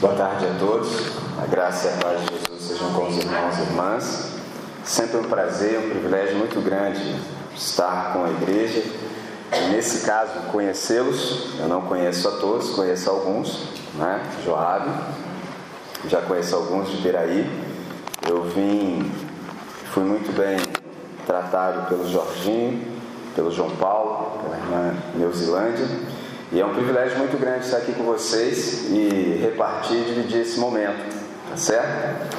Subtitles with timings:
[0.00, 0.88] Boa tarde a todos.
[1.42, 4.30] A graça e a paz de Jesus sejam com os irmãos e irmãs.
[4.82, 7.16] Sempre um prazer, um privilégio muito grande
[7.54, 8.82] estar com a igreja.
[9.52, 11.50] E nesse caso, conhecê-los.
[11.58, 14.22] Eu não conheço a todos, conheço alguns, né?
[14.42, 14.88] Joab,
[16.08, 17.46] já conheço alguns de Piraí.
[18.26, 19.12] Eu vim,
[19.92, 20.56] fui muito bem
[21.26, 22.82] tratado pelo Jorginho,
[23.36, 25.86] pelo João Paulo, pela irmã Neuzilândia.
[26.52, 30.58] E é um privilégio muito grande estar aqui com vocês e repartir e dividir esse
[30.58, 31.14] momento,
[31.48, 32.36] tá certo?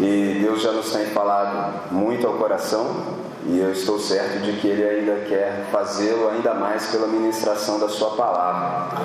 [0.00, 4.66] E Deus já nos tem falado muito ao coração e eu estou certo de que
[4.66, 8.98] Ele ainda quer fazê-lo ainda mais pela ministração da Sua palavra.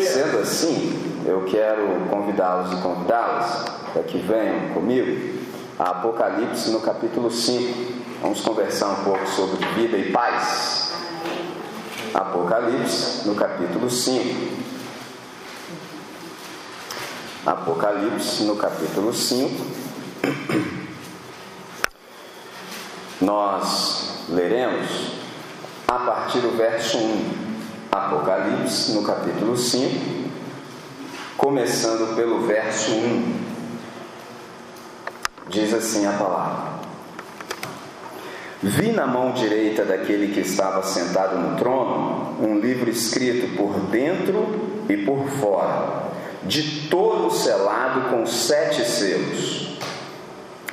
[0.00, 5.38] Sendo assim, eu quero convidá-los e convidá-las para que venham comigo
[5.78, 8.00] a Apocalipse no capítulo 5.
[8.22, 10.89] Vamos conversar um pouco sobre vida e paz.
[12.12, 14.70] Apocalipse, no capítulo 5.
[17.46, 19.66] Apocalipse, no capítulo 5.
[23.20, 25.12] Nós leremos
[25.86, 27.50] a partir do verso 1.
[27.92, 30.30] Apocalipse, no capítulo 5,
[31.36, 33.40] começando pelo verso 1.
[35.48, 36.79] Diz assim a palavra:
[38.62, 44.84] Vi na mão direita daquele que estava sentado no trono um livro escrito por dentro
[44.86, 46.10] e por fora,
[46.42, 49.78] de todo selado com sete selos.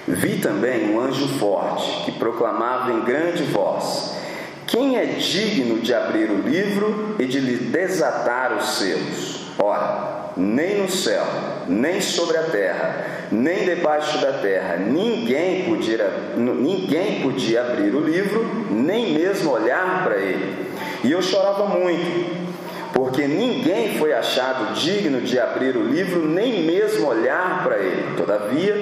[0.05, 4.17] Vi também um anjo forte que proclamava em grande voz:
[4.65, 9.47] Quem é digno de abrir o livro e de lhe desatar os selos?
[9.57, 11.25] Ora, nem no céu,
[11.67, 14.77] nem sobre a terra, nem debaixo da terra.
[14.77, 20.67] Ninguém podia, ninguém podia abrir o livro, nem mesmo olhar para ele.
[21.03, 22.47] E eu chorava muito,
[22.93, 28.15] porque ninguém foi achado digno de abrir o livro, nem mesmo olhar para ele.
[28.15, 28.75] Todavia,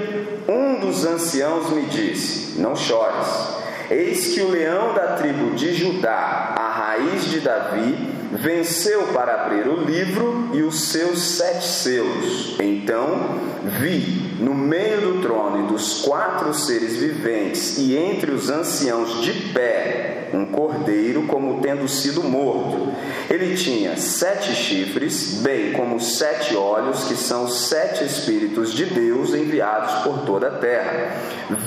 [0.48, 3.56] um dos anciãos me disse: Não chores.
[3.90, 9.68] Eis que o leão da tribo de Judá, a raiz de Davi, venceu para abrir
[9.68, 12.58] o livro e os seus sete selos.
[12.60, 13.40] Então
[13.80, 19.32] vi no meio do trono e dos quatro seres viventes e entre os anciãos de
[19.54, 22.94] pé um cordeiro como tendo sido morto.
[23.30, 30.04] Ele tinha sete chifres, bem como sete olhos, que são sete espíritos de Deus enviados
[30.04, 31.16] por toda a terra.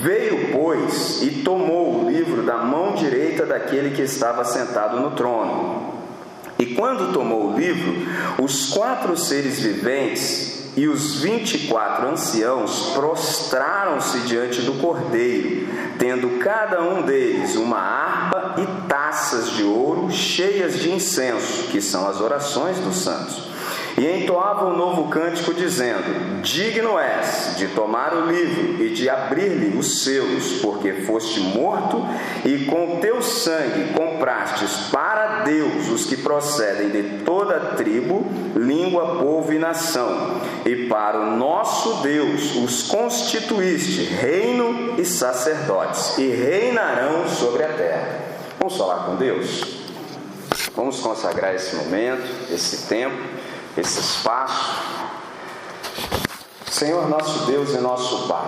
[0.01, 5.78] Veio, pois, e tomou o livro da mão direita daquele que estava sentado no trono.
[6.69, 7.95] E quando tomou o livro,
[8.37, 16.37] os quatro seres viventes e os vinte e quatro anciãos prostraram-se diante do cordeiro, tendo
[16.37, 22.21] cada um deles uma harpa e taças de ouro cheias de incenso, que são as
[22.21, 23.48] orações dos santos.
[23.99, 29.77] E entoava um novo cântico, dizendo: Digno és de tomar o livro e de abrir-lhe
[29.77, 32.07] os selos, porque foste morto
[32.45, 39.51] e com teu sangue comprastes para Deus os que procedem de toda tribo, língua, povo
[39.51, 47.65] e nação, e para o nosso Deus os constituíste reino e sacerdotes, e reinarão sobre
[47.65, 48.19] a terra.
[48.57, 49.77] Vamos falar com Deus?
[50.73, 53.38] Vamos consagrar esse momento, esse tempo
[53.79, 54.83] esse espaço.
[56.69, 58.47] Senhor nosso Deus e nosso Pai,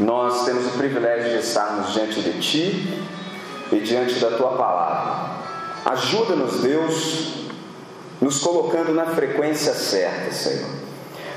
[0.00, 3.04] nós temos o privilégio de estarmos diante de Ti
[3.70, 5.34] e diante da Tua palavra.
[5.84, 7.34] Ajuda-nos, Deus,
[8.20, 10.70] nos colocando na frequência certa, Senhor.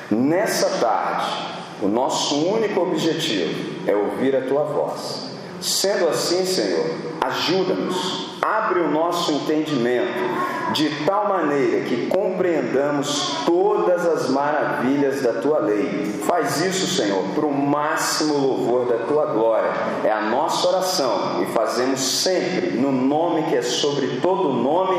[0.10, 1.48] Nessa tarde,
[1.82, 5.27] o nosso único objetivo é ouvir a Tua voz.
[5.62, 6.86] Sendo assim, Senhor,
[7.22, 15.60] ajuda-nos, abre o nosso entendimento de tal maneira que compreendamos todas as maravilhas da tua
[15.60, 16.14] lei.
[16.26, 19.72] Faz isso, Senhor, para o máximo louvor da tua glória.
[20.04, 24.98] É a nossa oração e fazemos sempre no nome que é sobre todo nome,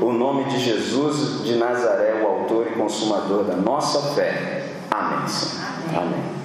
[0.00, 4.64] o nome de Jesus de Nazaré, o autor e consumador da nossa fé.
[4.90, 5.28] Amém.
[5.28, 6.02] Senhor.
[6.02, 6.36] Amém.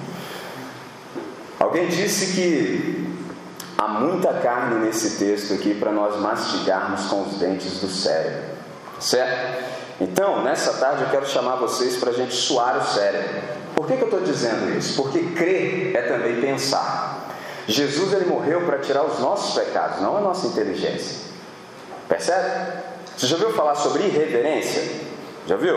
[1.60, 3.01] Alguém disse que
[3.82, 8.42] há muita carne nesse texto aqui para nós mastigarmos com os dentes do cérebro.
[9.00, 9.64] Certo?
[10.00, 13.42] Então, nessa tarde eu quero chamar vocês para a gente suar o cérebro.
[13.74, 15.00] Por que, que eu estou dizendo isso?
[15.02, 17.28] Porque crer é também pensar.
[17.66, 21.32] Jesus ele morreu para tirar os nossos pecados, não a nossa inteligência.
[22.08, 22.82] Percebe?
[23.16, 24.82] Você já ouviu falar sobre irreverência?
[25.46, 25.76] Já viu?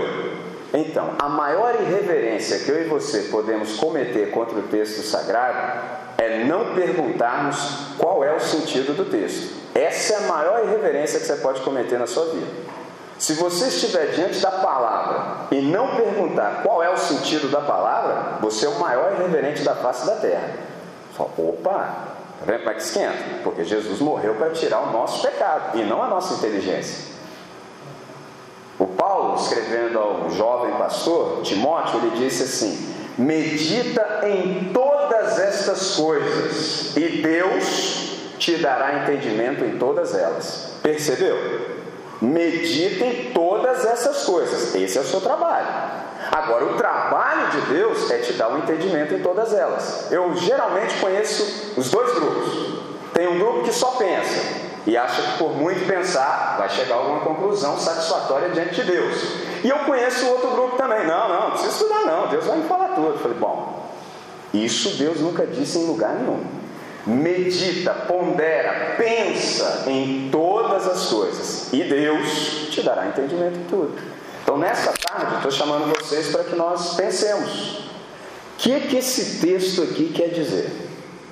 [0.73, 6.43] Então, a maior irreverência que eu e você podemos cometer contra o texto sagrado é
[6.43, 9.55] não perguntarmos qual é o sentido do texto.
[9.73, 12.47] Essa é a maior irreverência que você pode cometer na sua vida.
[13.17, 18.39] Se você estiver diante da palavra e não perguntar qual é o sentido da palavra,
[18.41, 20.49] você é o maior irreverente da face da terra.
[21.13, 23.17] Fala, opa, tá vendo como é que esquenta?
[23.43, 27.15] Porque Jesus morreu para tirar o nosso pecado e não a nossa inteligência.
[28.77, 34.73] O Paulo, escrevendo ao jovem pastor Timóteo, ele disse assim: Medita em
[35.25, 40.73] todas estas coisas, e Deus te dará entendimento em todas elas.
[40.83, 41.35] Percebeu?
[42.21, 44.75] Medita em todas essas coisas.
[44.75, 45.67] Esse é o seu trabalho.
[46.31, 50.11] Agora, o trabalho de Deus é te dar um entendimento em todas elas.
[50.11, 52.75] Eu geralmente conheço os dois grupos.
[53.13, 56.97] Tem um grupo que só pensa, e acha que por muito pensar vai chegar a
[56.99, 59.23] alguma conclusão satisfatória diante de Deus.
[59.63, 61.07] E eu conheço outro grupo também.
[61.07, 63.07] Não, não, não precisa estudar não, Deus vai me falar tudo.
[63.07, 63.64] Eu falei, bom,
[64.63, 66.43] isso Deus nunca disse em lugar nenhum.
[67.05, 73.93] Medita, pondera, pensa em todas as coisas e Deus te dará entendimento em tudo.
[74.43, 77.79] Então, nesta tarde, estou chamando vocês para que nós pensemos.
[78.53, 80.71] O que, é que esse texto aqui quer dizer?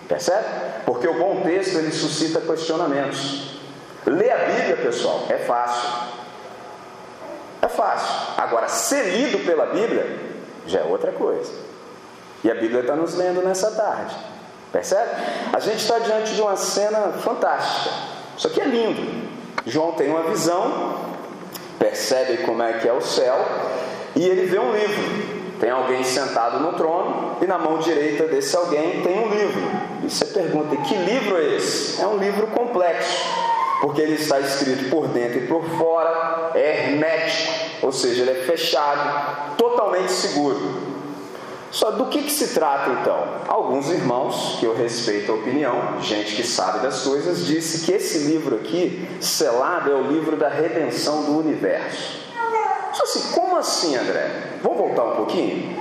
[0.08, 0.46] Percebe?
[0.86, 3.60] Porque o bom texto ele suscita questionamentos.
[4.06, 5.90] Ler a Bíblia, pessoal, é fácil.
[7.62, 8.34] É fácil.
[8.38, 10.20] Agora, ser lido pela Bíblia
[10.68, 11.52] já é outra coisa.
[12.44, 14.16] E a Bíblia está nos lendo nessa tarde.
[14.72, 15.12] Percebe?
[15.54, 17.94] A gente está diante de uma cena fantástica.
[18.38, 19.30] Isso aqui é lindo.
[19.66, 20.98] João tem uma visão,
[21.80, 23.38] percebe como é que é o céu,
[24.16, 25.34] e ele vê um livro.
[25.60, 29.62] Tem alguém sentado no trono e na mão direita desse alguém tem um livro.
[30.04, 32.02] E você pergunta: que livro é esse?
[32.02, 33.24] É um livro complexo,
[33.80, 37.54] porque ele está escrito por dentro e por fora, é hermético,
[37.84, 40.93] ou seja, ele é fechado, totalmente seguro.
[41.74, 43.18] Só do que, que se trata então?
[43.48, 48.20] Alguns irmãos, que eu respeito a opinião, gente que sabe das coisas, disse que esse
[48.20, 52.22] livro aqui, selado, é o livro da redenção do universo.
[52.94, 54.60] Só assim, como assim, André?
[54.62, 55.76] Vamos voltar um pouquinho?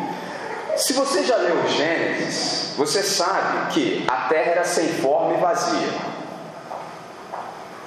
[0.79, 5.89] Se você já leu Gênesis, você sabe que a terra era sem forma e vazia.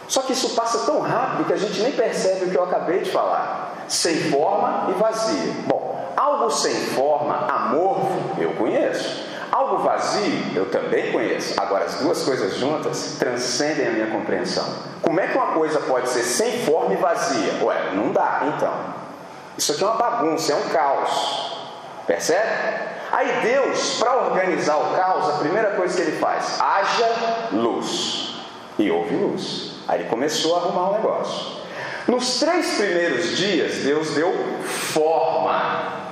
[0.08, 3.00] Só que isso passa tão rápido que a gente nem percebe o que eu acabei
[3.00, 3.84] de falar.
[3.88, 5.54] Sem forma e vazia.
[5.66, 5.85] Bom,
[6.16, 9.26] algo sem forma, amorfo, eu conheço.
[9.52, 11.54] Algo vazio, eu também conheço.
[11.62, 14.66] Agora, as duas coisas juntas transcendem a minha compreensão.
[15.02, 17.64] Como é que uma coisa pode ser sem forma e vazia?
[17.64, 18.74] Ué, não dá, então.
[19.58, 21.58] Isso aqui é uma bagunça, é um caos.
[22.06, 22.50] Percebe?
[23.12, 27.10] Aí Deus, para organizar o caos, a primeira coisa que ele faz, haja
[27.54, 28.36] luz.
[28.78, 29.76] E houve luz.
[29.88, 31.56] Aí ele começou a arrumar o negócio.
[32.08, 34.34] Nos três primeiros dias, Deus deu
[34.64, 36.05] forma.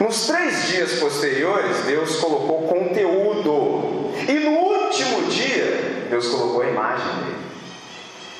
[0.00, 4.12] Nos três dias posteriores, Deus colocou conteúdo.
[4.28, 7.36] E no último dia, Deus colocou a imagem dele.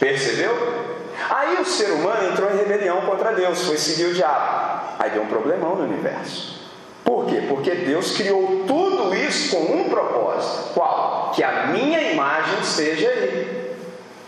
[0.00, 0.84] Percebeu?
[1.30, 4.96] Aí o ser humano entrou em rebelião contra Deus, foi seguir o diabo.
[4.98, 6.54] Aí deu um problemão no universo.
[7.04, 7.42] Por quê?
[7.48, 10.74] Porque Deus criou tudo isso com um propósito.
[10.74, 11.32] Qual?
[11.34, 13.76] Que a minha imagem esteja aí.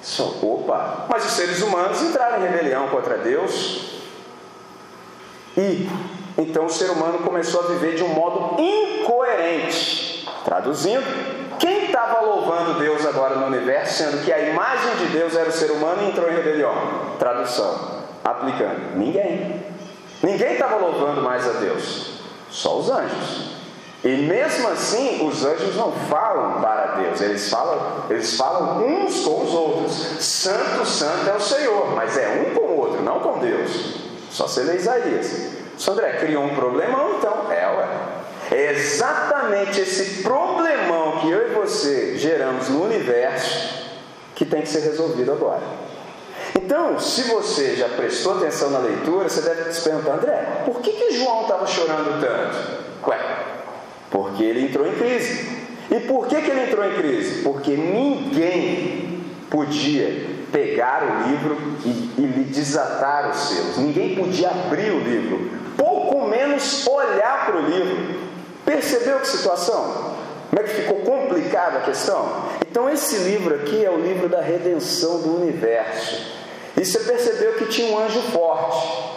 [0.02, 1.06] Só, opa!
[1.08, 4.00] Mas os seres humanos entraram em rebelião contra Deus.
[5.56, 5.88] E
[6.38, 10.28] então o ser humano começou a viver de um modo incoerente.
[10.44, 11.04] Traduzindo,
[11.58, 15.52] quem estava louvando Deus agora no universo, sendo que a imagem de Deus era o
[15.52, 16.74] ser humano e entrou em rebelião?
[17.18, 19.64] Tradução, aplicando: ninguém.
[20.22, 22.20] Ninguém estava louvando mais a Deus,
[22.50, 23.56] só os anjos.
[24.04, 29.42] E mesmo assim, os anjos não falam para Deus, eles falam, eles falam uns com
[29.42, 29.92] os outros.
[30.20, 33.96] Santo, santo é o Senhor, mas é um com o outro, não com Deus.
[34.30, 35.55] Só se lê Isaías.
[35.76, 37.52] Sandré criou um problemão, então.
[37.52, 37.88] É, ué.
[38.50, 43.87] É exatamente esse problemão que eu e você geramos no universo
[44.35, 45.62] que tem que ser resolvido agora.
[46.54, 50.92] Então, se você já prestou atenção na leitura, você deve se perguntar, André, por que,
[50.92, 53.11] que João estava chorando tanto?
[53.11, 53.18] Ué,
[54.11, 55.56] porque ele entrou em crise.
[55.90, 57.42] E por que, que ele entrou em crise?
[57.42, 63.76] Porque ninguém podia pegar o livro e, e lhe desatar os seus.
[63.78, 65.50] Ninguém podia abrir o livro,
[66.37, 68.26] menos olhar para o livro.
[68.64, 70.16] Percebeu que situação?
[70.50, 72.45] Como é que ficou complicada a questão?
[72.71, 76.37] Então, esse livro aqui é o livro da redenção do universo.
[76.76, 79.16] E você percebeu que tinha um anjo forte.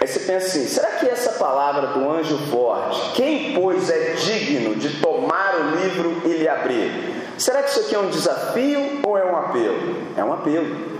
[0.00, 4.74] Aí você pensa assim: será que essa palavra do anjo forte, quem pois é digno
[4.74, 6.90] de tomar o livro e lhe abrir?
[7.38, 9.96] Será que isso aqui é um desafio ou é um apelo?
[10.16, 10.91] É um apelo.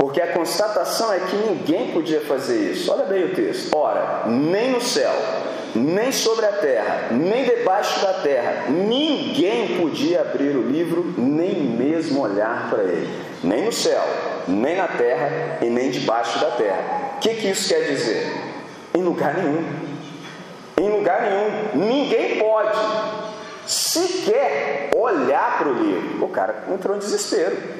[0.00, 2.90] Porque a constatação é que ninguém podia fazer isso.
[2.90, 3.76] Olha bem o texto.
[3.76, 5.12] Ora, nem no céu,
[5.74, 12.22] nem sobre a terra, nem debaixo da terra, ninguém podia abrir o livro, nem mesmo
[12.22, 13.10] olhar para ele.
[13.44, 14.02] Nem no céu,
[14.48, 17.12] nem na terra e nem debaixo da terra.
[17.16, 18.26] O que, que isso quer dizer?
[18.94, 19.62] Em lugar nenhum.
[20.78, 21.86] Em lugar nenhum.
[21.86, 22.78] Ninguém pode
[23.66, 26.24] sequer olhar para o livro.
[26.24, 27.79] O cara entrou em desespero.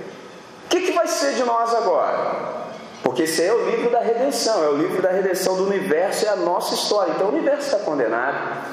[0.71, 2.61] Que, que vai ser de nós agora?
[3.03, 6.29] Porque esse é o livro da redenção, é o livro da redenção do universo, é
[6.29, 7.13] a nossa história.
[7.13, 8.67] Então o universo está condenado.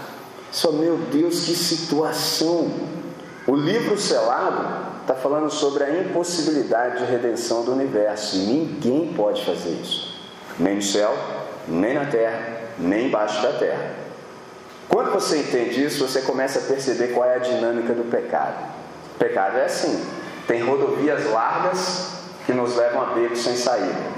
[0.51, 2.71] Só, meu Deus, que situação!
[3.47, 8.37] O livro selado está falando sobre a impossibilidade de redenção do universo.
[8.37, 10.21] Ninguém pode fazer isso.
[10.59, 11.15] Nem no céu,
[11.67, 13.91] nem na terra, nem embaixo da terra.
[14.87, 18.65] Quando você entende isso, você começa a perceber qual é a dinâmica do pecado.
[19.15, 20.05] O pecado é assim:
[20.47, 22.11] tem rodovias largas
[22.45, 24.17] que nos levam a becos sem saída.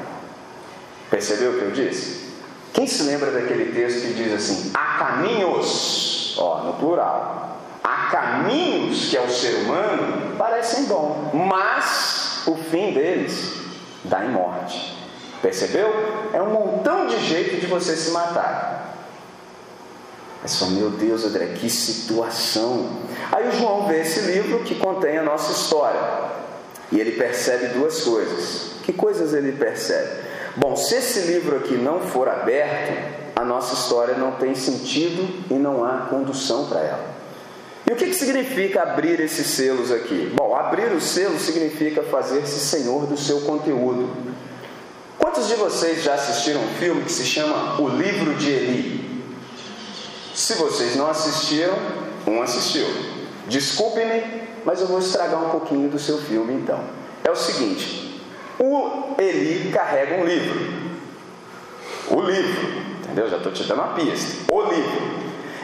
[1.09, 2.29] Percebeu o que eu disse?
[2.71, 9.09] Quem se lembra daquele texto que diz assim: há caminhos, ó, no plural, há caminhos
[9.09, 13.53] que ao ser humano parecem bons, mas o fim deles
[14.03, 14.97] dá em morte.
[15.41, 15.91] Percebeu?
[16.31, 18.88] É um montão de jeito de você se matar.
[20.41, 22.89] Mas só, meu Deus, André, que situação.
[23.31, 25.99] Aí o João vê esse livro que contém a nossa história.
[26.91, 28.71] E ele percebe duas coisas.
[28.83, 30.21] Que coisas ele percebe?
[30.55, 35.53] Bom, se esse livro aqui não for aberto, a nossa história não tem sentido e
[35.53, 37.19] não há condução para ela.
[37.89, 40.31] E o que, que significa abrir esses selos aqui?
[40.35, 44.09] Bom, abrir os selos significa fazer-se senhor do seu conteúdo.
[45.17, 48.98] Quantos de vocês já assistiram um filme que se chama O Livro de Eli?
[50.39, 51.77] Se vocês não assistiram,
[52.25, 52.85] um assistiu.
[53.49, 54.23] Desculpe-me,
[54.63, 56.79] mas eu vou estragar um pouquinho do seu filme então.
[57.25, 58.23] É o seguinte:
[58.57, 60.57] o Eli carrega um livro.
[62.09, 63.29] O livro, entendeu?
[63.29, 64.49] Já estou te dando uma pista.
[64.49, 65.01] O livro.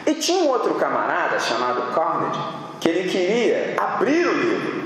[0.04, 2.38] E tinha um outro camarada chamado Carnegie
[2.78, 4.85] que ele queria abrir o livro.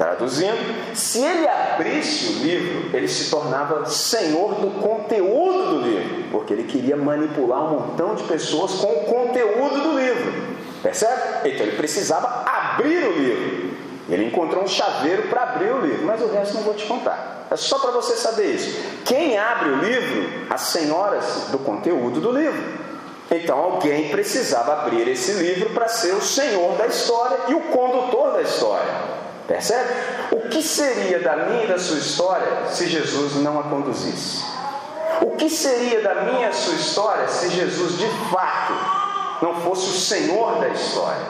[0.00, 0.56] Traduzindo,
[0.94, 6.64] se ele abrisse o livro, ele se tornava senhor do conteúdo do livro, porque ele
[6.64, 10.56] queria manipular um montão de pessoas com o conteúdo do livro.
[10.82, 11.50] Percebe?
[11.50, 13.76] Então ele precisava abrir o livro.
[14.08, 17.46] Ele encontrou um chaveiro para abrir o livro, mas o resto não vou te contar.
[17.50, 18.80] É só para você saber isso.
[19.04, 20.46] Quem abre o livro?
[20.48, 22.58] As senhoras do conteúdo do livro.
[23.30, 28.32] Então alguém precisava abrir esse livro para ser o senhor da história e o condutor
[28.32, 29.20] da história.
[29.50, 29.88] Percebe?
[30.30, 34.44] O que seria da minha e da sua história se Jesus não a conduzisse?
[35.22, 38.72] O que seria da minha e sua história se Jesus de fato
[39.42, 41.26] não fosse o senhor da história?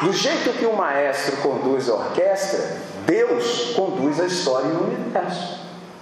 [0.00, 5.60] Do jeito que o maestro conduz a orquestra, Deus conduz a história no universo.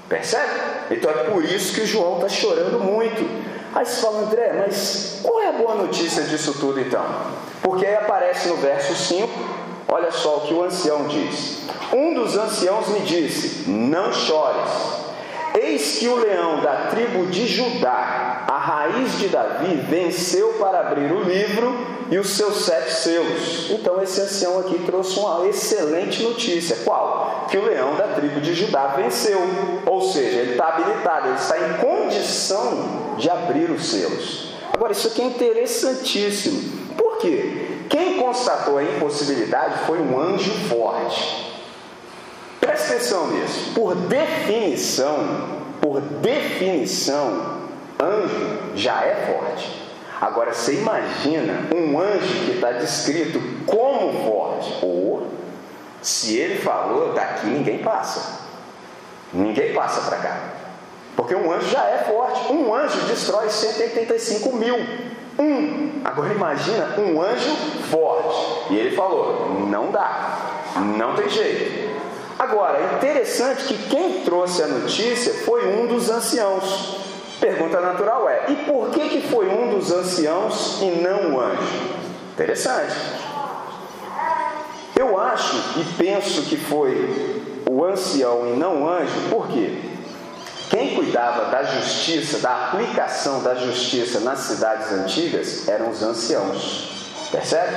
[0.09, 0.61] Percebe?
[0.90, 3.21] Então é por isso que João está chorando muito.
[3.75, 7.05] Aí você fala, André, mas qual é a boa notícia disso tudo então?
[7.62, 9.29] Porque aí aparece no verso 5,
[9.90, 11.61] olha só o que o ancião diz.
[11.92, 15.00] Um dos anciãos me disse: Não chores.
[15.59, 21.11] Eis que o leão da tribo de Judá, a raiz de Davi, venceu para abrir
[21.12, 21.75] o livro
[22.09, 23.70] e os seus sete selos.
[23.70, 26.76] Então esse ancião aqui trouxe uma excelente notícia.
[26.85, 27.47] Qual?
[27.50, 29.40] Que o leão da tribo de Judá venceu.
[29.87, 34.54] Ou seja, ele está habilitado, ele está em condição de abrir os selos.
[34.73, 36.94] Agora, isso aqui é interessantíssimo.
[36.97, 37.69] Por quê?
[37.90, 41.52] Quem constatou a impossibilidade foi um anjo forte.
[42.61, 43.73] Presta atenção nisso.
[43.75, 47.59] Por definição, por definição,
[47.99, 49.90] anjo já é forte.
[50.20, 54.78] Agora você imagina um anjo que está descrito como forte.
[54.82, 55.26] Ou,
[56.00, 58.38] se ele falou, daqui ninguém passa.
[59.32, 60.40] Ninguém passa para cá.
[61.16, 62.52] Porque um anjo já é forte.
[62.52, 64.76] Um anjo destrói 185 mil.
[65.38, 66.00] Um.
[66.04, 67.50] Agora imagina um anjo
[67.90, 68.72] forte.
[68.72, 70.38] E ele falou: não dá.
[70.96, 71.90] Não tem jeito.
[72.38, 76.96] Agora, é interessante que quem trouxe a notícia foi um dos anciãos.
[77.40, 82.00] Pergunta natural é: e por que, que foi um dos anciãos e não o anjo?
[82.32, 82.94] Interessante.
[84.96, 89.89] Eu acho e penso que foi o ancião e não o anjo, por quê?
[90.70, 96.88] Quem cuidava da justiça, da aplicação da justiça nas cidades antigas eram os anciãos.
[97.32, 97.76] Percebe?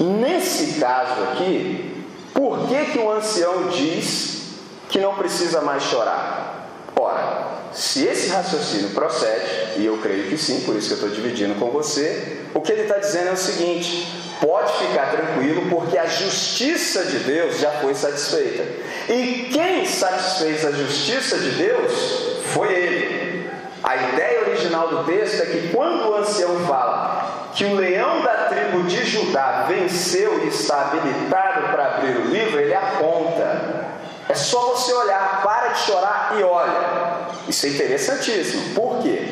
[0.00, 4.42] Nesse caso aqui, por que, que o ancião diz
[4.88, 6.66] que não precisa mais chorar?
[6.96, 11.10] Ora, se esse raciocínio procede, e eu creio que sim, por isso que eu estou
[11.10, 14.08] dividindo com você, o que ele está dizendo é o seguinte:
[14.40, 18.64] pode ficar tranquilo, porque a justiça de Deus já foi satisfeita.
[19.08, 23.50] E quem satisfez a justiça de Deus foi ele.
[23.82, 28.48] A ideia original do texto é que quando o ancião fala que o leão da
[28.48, 33.86] tribo de Judá venceu e está habilitado para abrir o livro, ele aponta
[34.28, 37.28] É só você olhar, para de chorar e olha.
[37.48, 38.74] Isso é interessantíssimo.
[38.74, 39.26] Por quê?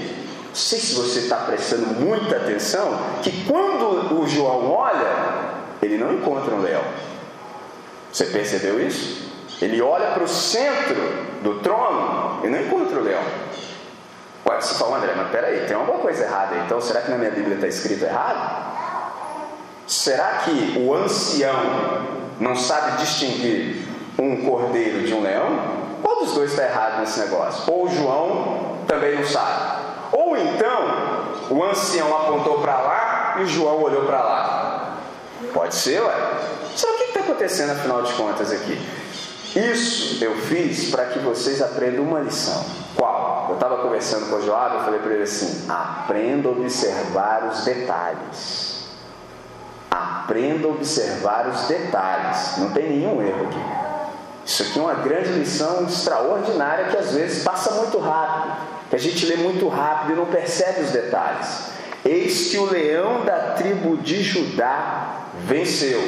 [0.49, 5.13] Não sei se você está prestando muita atenção que quando o João olha,
[5.83, 6.83] ele não encontra um leão.
[8.11, 9.36] Você percebeu isso?
[9.61, 10.97] Ele olha para o centro
[11.43, 13.23] do trono e não encontra o leão.
[14.45, 16.57] Pode se falar, André, mas peraí, tem alguma coisa errada.
[16.65, 18.77] Então, será que na minha Bíblia está escrito errado?
[19.87, 21.55] Será que o ancião
[22.39, 23.87] não sabe distinguir
[24.19, 25.59] um cordeiro de um leão?
[26.03, 27.73] Qual dos dois está errado nesse negócio?
[27.73, 29.85] Ou João também não sabe.
[30.13, 31.17] Ou então
[31.51, 34.97] o ancião apontou para lá e o João olhou para lá.
[35.53, 36.15] Pode ser, ué.
[36.75, 38.79] Só o que está acontecendo afinal de contas aqui?
[39.57, 42.63] Isso eu fiz para que vocês aprendam uma lição.
[42.95, 43.47] Qual?
[43.49, 47.65] Eu estava conversando com o João, eu falei para ele assim: aprenda a observar os
[47.65, 48.89] detalhes.
[49.91, 52.59] Aprenda a observar os detalhes.
[52.59, 53.77] Não tem nenhum erro aqui.
[54.45, 58.57] Isso aqui é uma grande lição extraordinária que às vezes passa muito rápido,
[58.91, 61.71] que a gente lê muito rápido e não percebe os detalhes.
[62.05, 66.01] Eis que o leão da tribo de Judá venceu,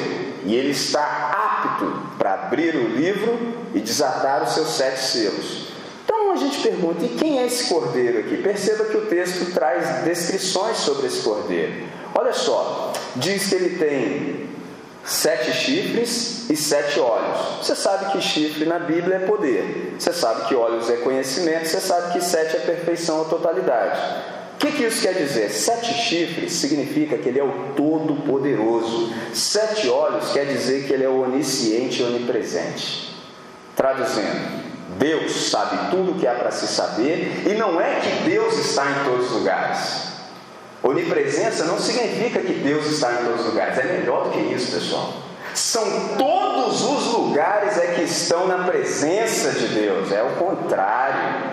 [0.45, 1.85] e ele está apto
[2.17, 3.37] para abrir o livro
[3.73, 5.69] e desatar os seus sete selos.
[6.03, 8.37] Então a gente pergunta: e quem é esse cordeiro aqui?
[8.37, 11.87] Perceba que o texto traz descrições sobre esse cordeiro.
[12.15, 14.49] Olha só, diz que ele tem
[15.03, 17.65] sete chifres e sete olhos.
[17.65, 19.95] Você sabe que chifre na Bíblia é poder.
[19.97, 21.67] Você sabe que olhos é conhecimento.
[21.67, 24.38] Você sabe que sete é perfeição ou totalidade.
[24.59, 25.49] O que, que isso quer dizer?
[25.51, 29.13] Sete chifres significa que ele é o Todo-Poderoso.
[29.33, 33.15] Sete olhos quer dizer que ele é onisciente e onipresente.
[33.73, 34.61] Traduzindo,
[34.97, 38.85] Deus sabe tudo o que há para se saber e não é que Deus está
[38.91, 40.09] em todos os lugares.
[40.83, 44.73] Onipresença não significa que Deus está em todos os lugares, é melhor do que isso,
[44.73, 45.13] pessoal.
[45.53, 51.48] São todos os lugares é que estão na presença de Deus, é o contrário.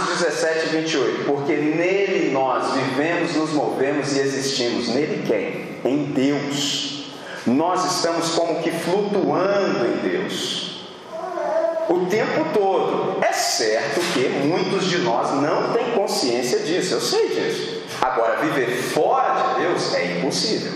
[0.00, 1.24] Atos 17, 28.
[1.24, 4.88] Porque nele nós vivemos, nos movemos e existimos.
[4.88, 5.90] Nele quem?
[5.90, 7.04] Em Deus.
[7.46, 10.86] Nós estamos como que flutuando em Deus.
[11.88, 13.18] O tempo todo.
[13.22, 17.82] É certo que muitos de nós não têm consciência disso, eu sei disso.
[18.00, 20.72] Agora, viver fora de Deus é impossível.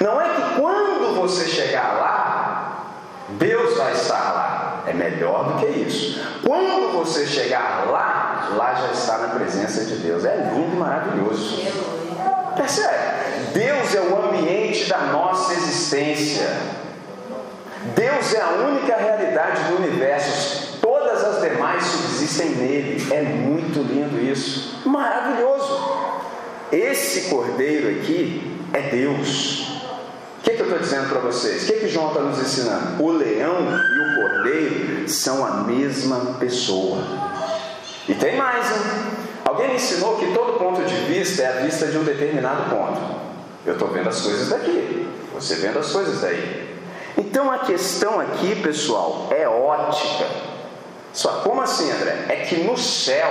[0.00, 2.86] Não é que quando você chegar lá,
[3.30, 4.84] Deus vai estar lá.
[4.86, 6.20] É melhor do que isso.
[6.42, 8.17] Quando você chegar lá,
[8.50, 10.24] lá já está na presença de Deus.
[10.24, 11.62] É lindo e maravilhoso.
[12.56, 13.18] Percebe?
[13.54, 16.48] Deus é o ambiente da nossa existência.
[17.94, 20.78] Deus é a única realidade do universo.
[20.80, 23.12] Todas as demais subsistem nele.
[23.12, 24.80] É muito lindo isso.
[24.88, 25.78] Maravilhoso.
[26.70, 29.80] Esse cordeiro aqui é Deus.
[30.38, 31.64] O que, que eu estou dizendo para vocês?
[31.64, 33.02] O que, que João está nos ensinando?
[33.02, 37.27] O leão e o cordeiro são a mesma pessoa.
[38.08, 39.18] E tem mais, hein?
[39.44, 43.00] Alguém me ensinou que todo ponto de vista é a vista de um determinado ponto.
[43.66, 46.76] Eu estou vendo as coisas daqui, você vendo as coisas daí.
[47.16, 50.26] Então a questão aqui, pessoal, é ótica.
[51.12, 52.26] Só como assim, André?
[52.28, 53.28] É que no céu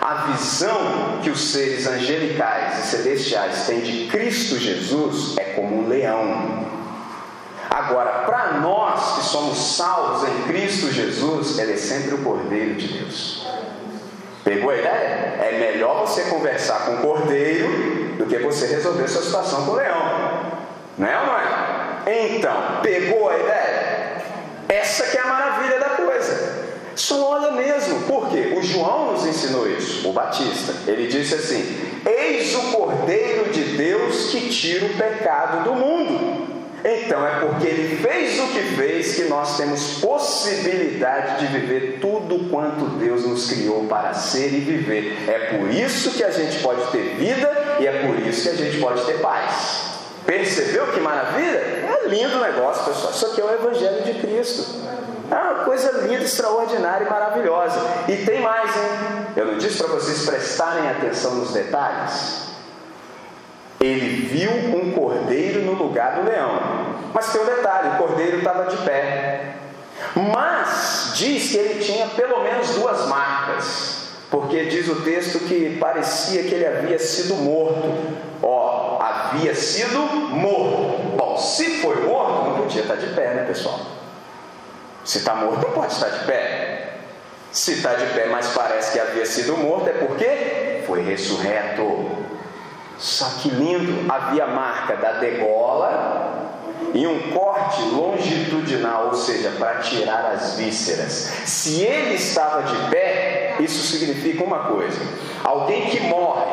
[0.00, 5.88] a visão que os seres angelicais e celestiais têm de Cristo Jesus é como um
[5.88, 6.64] leão.
[7.68, 12.86] Agora, para nós que somos salvos em Cristo Jesus, ele é sempre o Cordeiro de
[12.86, 13.46] Deus.
[14.46, 15.38] Pegou a ideia?
[15.42, 19.74] É melhor você conversar com o Cordeiro do que você resolver sua situação com o
[19.74, 20.52] leão.
[20.96, 22.28] Não é é?
[22.28, 24.22] Então, pegou a ideia?
[24.68, 26.64] Essa que é a maravilha da coisa.
[26.94, 28.54] Só olha mesmo, por quê?
[28.56, 30.72] O João nos ensinou isso, o Batista.
[30.86, 36.55] Ele disse assim: Eis o Cordeiro de Deus que tira o pecado do mundo.
[36.88, 42.48] Então é porque ele fez o que fez que nós temos possibilidade de viver tudo
[42.48, 45.28] quanto Deus nos criou para ser e viver.
[45.28, 48.54] É por isso que a gente pode ter vida e é por isso que a
[48.54, 49.96] gente pode ter paz.
[50.24, 51.58] Percebeu que maravilha?
[51.58, 53.12] É lindo o negócio, pessoal.
[53.12, 54.86] Isso aqui é o Evangelho de Cristo.
[55.28, 57.80] É uma coisa linda, extraordinária e maravilhosa.
[58.06, 59.26] E tem mais, hein?
[59.34, 62.45] Eu não disse para vocês prestarem atenção nos detalhes?
[63.80, 66.60] Ele viu um cordeiro no lugar do leão.
[67.12, 69.54] Mas tem um detalhe: o cordeiro estava de pé.
[70.14, 73.96] Mas diz que ele tinha pelo menos duas marcas.
[74.30, 77.94] Porque diz o texto que parecia que ele havia sido morto.
[78.42, 81.16] Ó, havia sido morto.
[81.16, 83.80] Bom, se foi morto, não podia estar de pé, né, pessoal?
[85.04, 86.88] Se está morto, não pode estar de pé.
[87.52, 92.25] Se está de pé, mas parece que havia sido morto, é porque foi ressurreto.
[92.98, 96.36] Só que lindo, havia marca da degola
[96.94, 101.30] e um corte longitudinal, ou seja, para tirar as vísceras.
[101.44, 104.98] Se ele estava de pé, isso significa uma coisa:
[105.44, 106.46] alguém que morre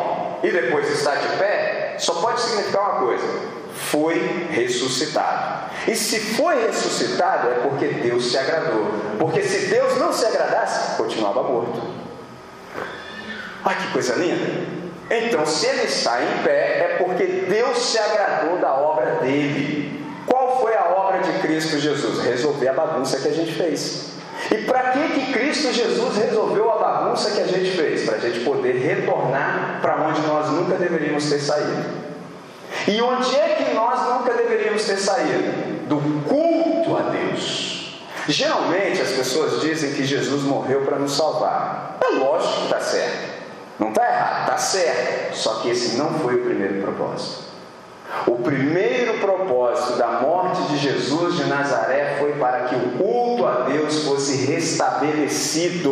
[0.43, 3.25] e depois está de pé, só pode significar uma coisa:
[3.73, 5.71] foi ressuscitado.
[5.87, 8.87] E se foi ressuscitado é porque Deus se agradou.
[9.17, 11.81] Porque se Deus não se agradasse, continuava morto.
[13.65, 14.82] Olha que coisa linda!
[15.09, 20.01] Então, se ele está em pé, é porque Deus se agradou da obra dele.
[20.25, 22.23] Qual foi a obra de Cristo Jesus?
[22.23, 24.13] Resolver a bagunça que a gente fez.
[24.51, 28.03] E para que, que Cristo Jesus resolveu a bagunça que a gente fez?
[28.03, 32.03] Para a gente poder retornar para onde nós nunca deveríamos ter saído.
[32.87, 35.87] E onde é que nós nunca deveríamos ter saído?
[35.87, 37.99] Do culto a Deus.
[38.27, 41.97] Geralmente as pessoas dizem que Jesus morreu para nos salvar.
[42.01, 43.42] É lógico que está certo.
[43.79, 45.35] Não está errado, está certo.
[45.35, 47.43] Só que esse não foi o primeiro propósito.
[48.27, 53.61] O primeiro propósito da morte de Jesus de Nazaré foi para que o culto a
[53.63, 55.91] Deus fosse restabelecido,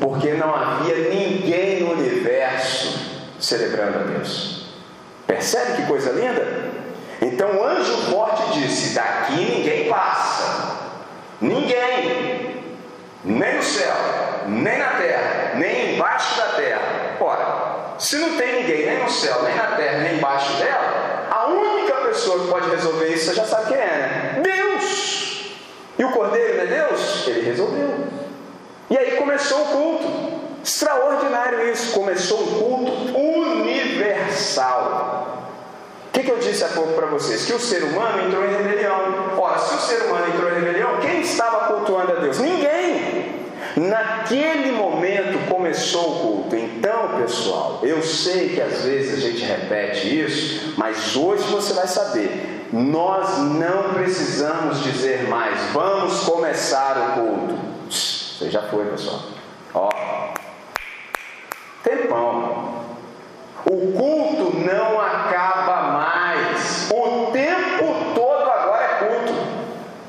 [0.00, 2.98] porque não havia ninguém no universo
[3.40, 4.68] celebrando a Deus.
[5.26, 6.68] Percebe que coisa linda?
[7.20, 10.76] Então o anjo forte disse: Daqui ninguém passa,
[11.40, 12.62] ninguém,
[13.24, 13.94] nem no céu,
[14.46, 16.97] nem na terra, nem embaixo da terra.
[17.20, 21.46] Ora, se não tem ninguém nem no céu, nem na terra, nem embaixo dela, a
[21.48, 24.40] única pessoa que pode resolver isso, você já sabe quem é, né?
[24.42, 25.52] Deus!
[25.98, 27.26] E o cordeiro não é Deus?
[27.26, 28.06] Ele resolveu.
[28.88, 30.38] E aí começou o culto.
[30.64, 31.92] Extraordinário isso.
[31.92, 34.88] Começou um culto universal.
[36.08, 37.44] O que, que eu disse há pouco para vocês?
[37.44, 39.36] Que o ser humano entrou em rebelião.
[39.36, 42.38] Ora, se o ser humano entrou em rebelião, quem estava cultuando a Deus?
[42.38, 43.48] Ninguém.
[43.76, 46.56] Naquele momento começou o culto.
[46.78, 51.88] Então, pessoal, eu sei que às vezes a gente repete isso, mas hoje você vai
[51.88, 52.68] saber.
[52.72, 57.58] Nós não precisamos dizer mais, vamos começar o culto.
[57.90, 59.22] Você já foi, pessoal.
[59.74, 59.88] Ó,
[61.82, 62.74] tempão.
[63.66, 66.88] O culto não acaba mais.
[66.92, 69.34] O tempo todo agora é culto.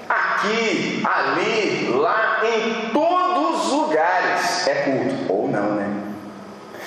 [0.07, 5.33] Aqui, ali, lá, em todos os lugares é culto.
[5.33, 5.99] Ou não, né?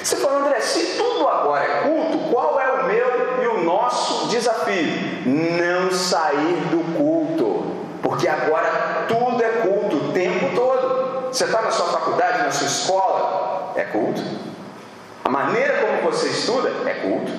[0.03, 4.29] Você fala, André, se tudo agora é culto, qual é o meu e o nosso
[4.29, 4.87] desafio?
[5.27, 7.64] Não sair do culto.
[8.03, 11.29] Porque agora tudo é culto o tempo todo.
[11.33, 14.23] Você está na sua faculdade, na sua escola, é culto.
[15.25, 17.33] A maneira como você estuda é culto.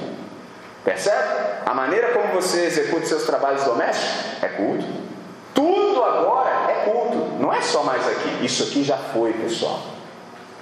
[0.83, 1.43] Percebe?
[1.65, 4.85] A maneira como você executa seus trabalhos domésticos é culto.
[5.53, 7.17] Tudo agora é culto.
[7.39, 8.45] Não é só mais aqui.
[8.45, 9.92] Isso aqui já foi, pessoal.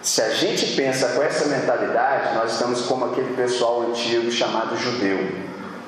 [0.02, 5.20] Se a gente pensa com essa mentalidade, nós estamos como aquele pessoal antigo chamado judeu.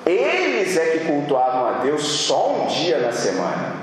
[0.06, 3.76] Eles é que cultuavam a Deus só um dia na semana.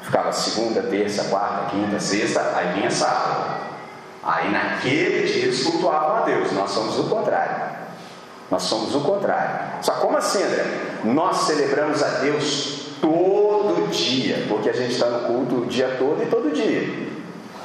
[0.00, 3.60] Ficava segunda, terça, quarta, quinta, sexta, aí vinha sábado.
[4.22, 6.52] Aí naquele dia eles cultuavam a Deus.
[6.52, 7.76] Nós somos o contrário.
[8.50, 9.82] Nós somos o contrário.
[9.82, 10.64] Só como assim, André?
[11.04, 16.22] Nós celebramos a Deus todo dia, porque a gente está no culto o dia todo
[16.22, 17.12] e todo dia.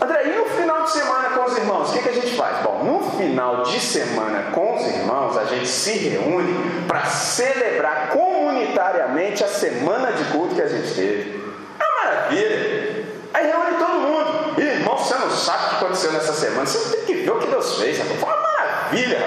[0.01, 2.63] André, e no final de semana com os irmãos, o que, que a gente faz?
[2.63, 9.43] Bom, no final de semana com os irmãos, a gente se reúne para celebrar comunitariamente
[9.43, 11.43] a semana de culto que a gente teve.
[11.79, 13.05] É uma maravilha.
[13.33, 14.61] Aí reúne todo mundo.
[14.61, 16.65] Irmão, você não sabe o que aconteceu nessa semana.
[16.65, 17.97] Você tem que ver o que Deus fez.
[17.97, 19.19] Foi uma maravilha.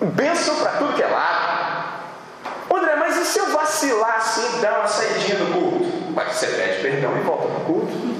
[0.00, 1.68] Bênção para tudo que é lá.
[2.88, 6.14] André, mas e se eu vacilar assim, dar uma saidinha do culto?
[6.14, 8.17] Vai, você pede perdão e volta para o culto.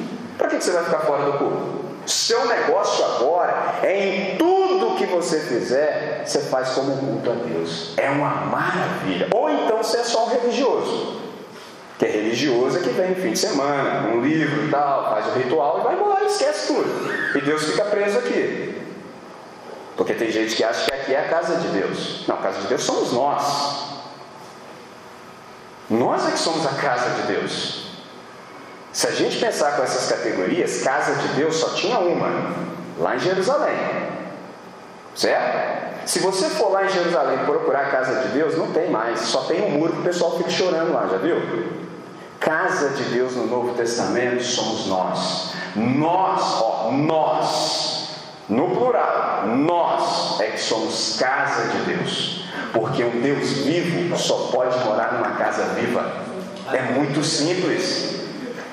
[0.48, 1.78] Que você vai ficar fora do culto?
[2.06, 7.34] Seu negócio agora é em tudo que você fizer, você faz como um culto a
[7.34, 7.92] Deus.
[7.98, 9.28] É uma maravilha.
[9.32, 11.20] Ou então você é só um religioso.
[11.98, 15.26] Que é religioso é que vem no fim de semana, um livro e tal, faz
[15.26, 17.37] o ritual e vai embora, esquece tudo.
[17.37, 18.82] E Deus fica preso aqui.
[19.96, 22.24] Porque tem gente que acha que aqui é a casa de Deus.
[22.26, 23.88] Não, a casa de Deus somos nós.
[25.90, 27.88] Nós é que somos a casa de Deus.
[28.98, 32.52] Se a gente pensar com essas categorias, casa de Deus só tinha uma,
[32.98, 33.76] lá em Jerusalém.
[35.14, 36.04] Certo?
[36.04, 39.42] Se você for lá em Jerusalém procurar a casa de Deus, não tem mais, só
[39.42, 41.40] tem um muro que o pessoal fica chorando lá, já viu?
[42.40, 45.52] Casa de Deus no Novo Testamento somos nós.
[45.76, 48.08] Nós, ó, nós,
[48.48, 52.44] no plural, nós é que somos casa de Deus.
[52.72, 56.04] Porque um Deus vivo só pode morar numa casa viva.
[56.72, 58.17] É muito simples.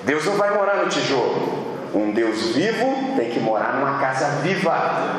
[0.05, 1.65] Deus não vai morar no tijolo.
[1.93, 5.17] Um Deus vivo tem que morar numa casa viva.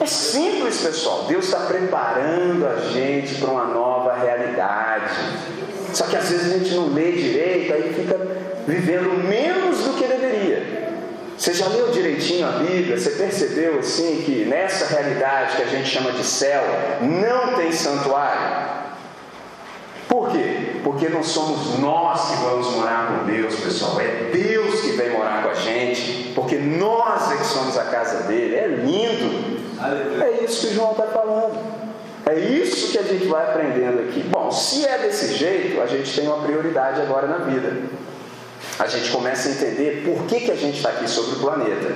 [0.00, 1.24] É simples, pessoal.
[1.28, 5.14] Deus está preparando a gente para uma nova realidade.
[5.92, 8.18] Só que às vezes a gente não lê direito, aí fica
[8.66, 10.90] vivendo menos do que deveria.
[11.36, 12.98] Você já leu direitinho a Bíblia?
[12.98, 16.62] Você percebeu assim que nessa realidade que a gente chama de céu
[17.00, 18.81] não tem santuário?
[20.12, 20.80] Por quê?
[20.84, 23.98] Porque não somos nós que vamos morar com Deus, pessoal.
[23.98, 26.32] É Deus que vem morar com a gente.
[26.34, 28.54] Porque nós é que somos a casa dele.
[28.54, 29.62] É lindo.
[30.22, 31.58] É isso que João está falando.
[32.26, 34.20] É isso que a gente vai aprendendo aqui.
[34.20, 37.74] Bom, se é desse jeito, a gente tem uma prioridade agora na vida.
[38.78, 41.90] A gente começa a entender por que, que a gente está aqui sobre o planeta.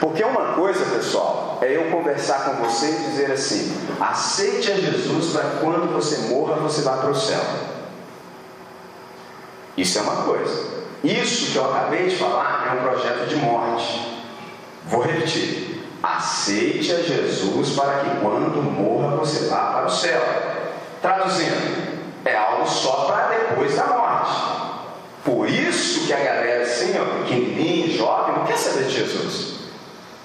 [0.00, 5.32] Porque uma coisa, pessoal, é eu conversar com você e dizer assim: aceite a Jesus
[5.32, 7.40] para quando você morra você vá para o céu.
[9.76, 10.80] Isso é uma coisa.
[11.02, 14.24] Isso que eu acabei de falar é um projeto de morte.
[14.86, 20.20] Vou repetir: aceite a Jesus para que quando morra você vá para o céu.
[21.00, 24.60] Traduzindo, é algo só para depois da morte.
[25.24, 29.49] Por isso que a galera assim, ó, pequenininha, jovem, não quer saber de Jesus.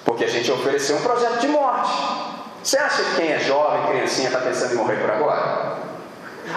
[0.06, 1.90] Porque a gente ofereceu um projeto de morte.
[2.62, 5.76] Você acha que quem é jovem, criancinha, está pensando em morrer por agora?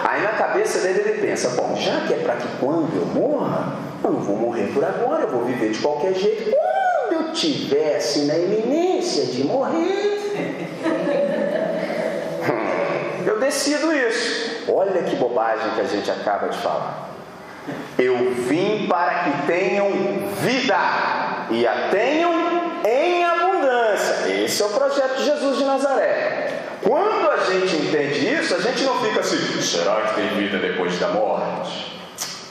[0.04, 3.74] Aí na cabeça dele ele pensa, bom, já que é para que quando eu morra,
[4.02, 6.50] eu não vou morrer por agora, eu vou viver de qualquer jeito.
[6.50, 10.20] Quando eu tivesse na iminência de morrer,
[13.26, 14.70] eu decido isso.
[14.72, 17.10] Olha que bobagem que a gente acaba de falar.
[17.98, 19.90] Eu vim para que tenham
[20.40, 20.78] vida
[21.50, 22.32] e a tenham
[22.84, 23.39] em abundância.
[24.44, 26.60] Esse é o projeto de Jesus de Nazaré.
[26.82, 30.98] Quando a gente entende isso, a gente não fica assim: será que tem vida depois
[30.98, 32.00] da morte?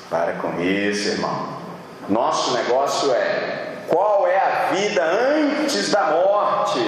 [0.09, 1.59] Para com isso, irmão.
[2.07, 6.79] Nosso negócio é: qual é a vida antes da morte?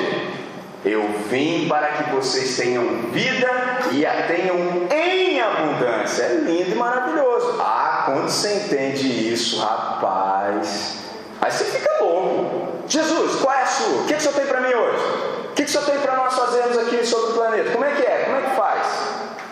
[0.83, 3.47] Eu vim para que vocês tenham vida
[3.91, 6.23] e a tenham em abundância.
[6.23, 7.57] É lindo e maravilhoso.
[7.59, 10.97] Ah, quando você entende isso, rapaz,
[11.39, 12.70] aí você fica louco.
[12.91, 14.01] Jesus, qual é a sua?
[14.01, 15.03] O que, que o Senhor tem para mim hoje?
[15.49, 17.69] O que, que o Senhor tem para nós fazermos aqui sobre o planeta?
[17.71, 18.23] Como é que é?
[18.25, 18.87] Como é que faz?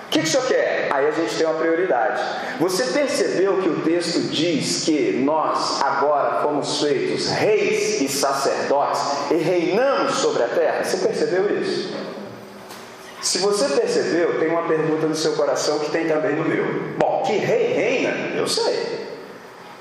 [0.08, 0.90] O que, que o Senhor quer?
[0.92, 2.22] Aí a gente tem uma prioridade.
[2.60, 9.36] Você percebeu que o texto diz que nós agora fomos feitos reis e sacerdotes e
[9.36, 10.84] reinamos sobre a terra?
[10.84, 11.96] Você percebeu isso?
[13.22, 16.66] Se você percebeu, tem uma pergunta no seu coração que tem também no meu.
[16.98, 19.08] Bom, que rei reina, eu sei.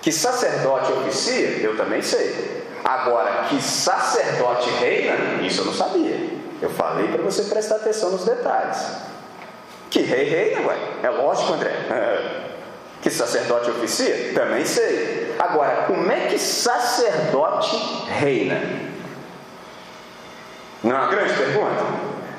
[0.00, 2.57] Que sacerdote oficia, eu também sei.
[2.88, 6.26] Agora, que sacerdote reina, isso eu não sabia.
[6.62, 8.78] Eu falei para você prestar atenção nos detalhes.
[9.90, 10.78] Que rei reina, ué?
[11.02, 11.72] É lógico, André.
[13.00, 14.32] Que sacerdote oficia?
[14.34, 15.36] Também sei.
[15.38, 17.76] Agora, como é que sacerdote
[18.08, 18.60] reina?
[20.82, 21.84] Não é uma grande pergunta?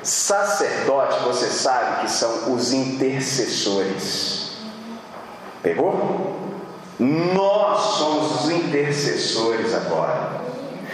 [0.02, 4.58] Sacerdote, você sabe que são os intercessores.
[5.62, 6.49] Pegou?
[7.00, 10.42] Nós somos os intercessores agora.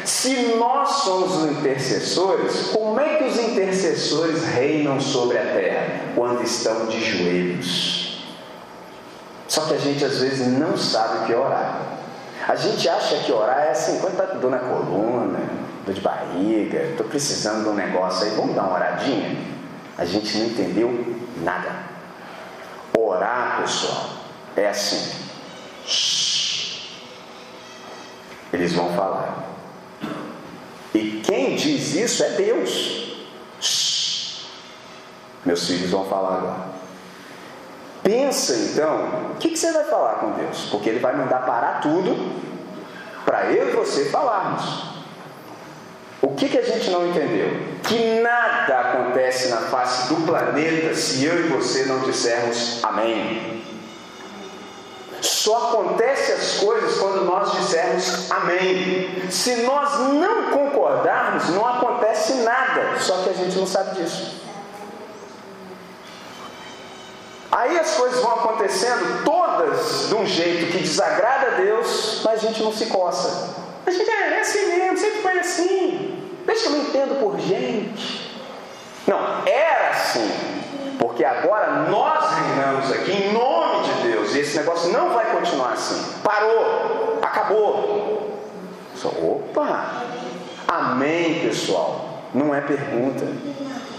[0.04, 6.00] Se nós somos os intercessores, como é que os intercessores reinam sobre a terra?
[6.14, 8.24] Quando estão de joelhos.
[9.48, 11.80] Só que a gente às vezes não sabe o que orar.
[12.46, 15.40] A gente acha que orar é assim, quando está com dor na coluna,
[15.84, 19.36] dor de barriga, estou precisando de um negócio aí, vamos dar uma oradinha?
[19.98, 21.70] A gente não entendeu nada.
[22.96, 24.10] Orar, pessoal,
[24.56, 25.25] é assim.
[28.52, 29.44] Eles vão falar.
[30.94, 33.06] E quem diz isso é Deus.
[35.44, 36.76] Meus filhos vão falar agora.
[38.02, 40.68] Pensa então, o que, você vai falar com Deus?
[40.70, 42.16] Porque Ele vai mandar parar tudo
[43.24, 44.96] para eu e você falarmos.
[46.22, 47.50] O que, que a gente não entendeu?
[47.82, 53.55] Que nada acontece na face do planeta se eu e você não dissermos amém.
[55.20, 59.30] Só acontece as coisas quando nós dissermos amém.
[59.30, 62.98] Se nós não concordarmos, não acontece nada.
[62.98, 64.46] Só que a gente não sabe disso.
[67.50, 72.48] Aí as coisas vão acontecendo todas de um jeito que desagrada a Deus, mas a
[72.48, 73.54] gente não se coça.
[73.86, 76.22] A gente é, é assim mesmo, sempre foi assim.
[76.44, 78.36] Deixa eu me entendo por gente.
[79.06, 80.30] Não, era assim.
[80.98, 84.15] Porque agora nós reinamos aqui em nome de Deus.
[84.36, 86.20] E esse negócio não vai continuar assim.
[86.22, 87.18] Parou.
[87.22, 88.38] Acabou.
[88.94, 90.04] Só, opa!
[90.68, 92.22] Amém, pessoal.
[92.34, 93.26] Não é pergunta.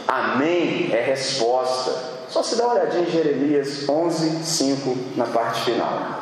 [0.08, 1.92] Amém é resposta.
[2.30, 6.20] Só se dá uma olhadinha em Jeremias 11, 5, na parte final.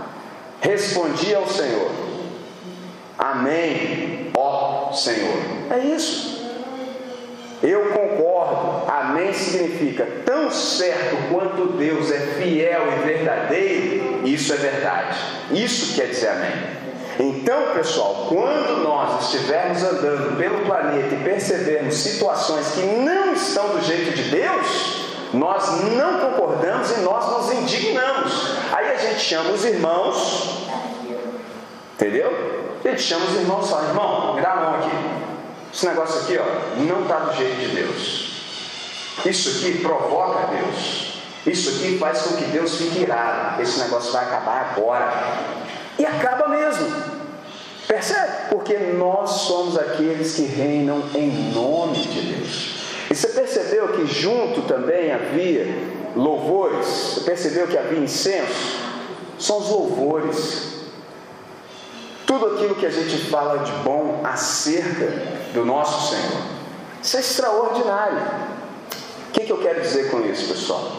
[0.61, 1.91] Respondi ao Senhor.
[3.17, 5.37] Amém, ó Senhor.
[5.69, 6.44] É isso.
[7.63, 8.91] Eu concordo.
[8.91, 15.17] Amém significa tão certo quanto Deus é fiel e verdadeiro, isso é verdade.
[15.51, 16.85] Isso quer dizer amém.
[17.17, 23.81] Então, pessoal, quando nós estivermos andando pelo planeta e percebermos situações que não estão do
[23.81, 28.57] jeito de Deus, nós não concordamos e nós nos indignamos.
[28.73, 30.67] Aí a gente chama os irmãos,
[31.93, 32.31] entendeu?
[32.83, 35.24] A gente chama os irmãos e fala: irmão, dá a mão aqui.
[35.75, 38.31] Esse negócio aqui, ó, não está do jeito de Deus.
[39.25, 41.15] Isso aqui provoca Deus.
[41.45, 43.61] Isso aqui faz com que Deus fique irado.
[43.61, 45.11] Esse negócio vai acabar agora.
[45.99, 46.87] E acaba mesmo.
[47.89, 48.49] Percebe?
[48.51, 52.75] Porque nós somos aqueles que reinam em nome de Deus.
[53.11, 55.67] E você percebeu que junto também havia
[56.15, 56.87] louvores?
[56.87, 58.79] Você percebeu que havia incenso?
[59.37, 60.74] São os louvores.
[62.25, 65.05] Tudo aquilo que a gente fala de bom acerca
[65.53, 66.41] do nosso Senhor.
[67.01, 68.17] Isso é extraordinário.
[69.29, 70.91] O que, que eu quero dizer com isso, pessoal?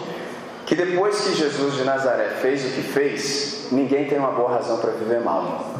[0.66, 4.78] Que depois que Jesus de Nazaré fez o que fez, ninguém tem uma boa razão
[4.78, 5.74] para viver mal.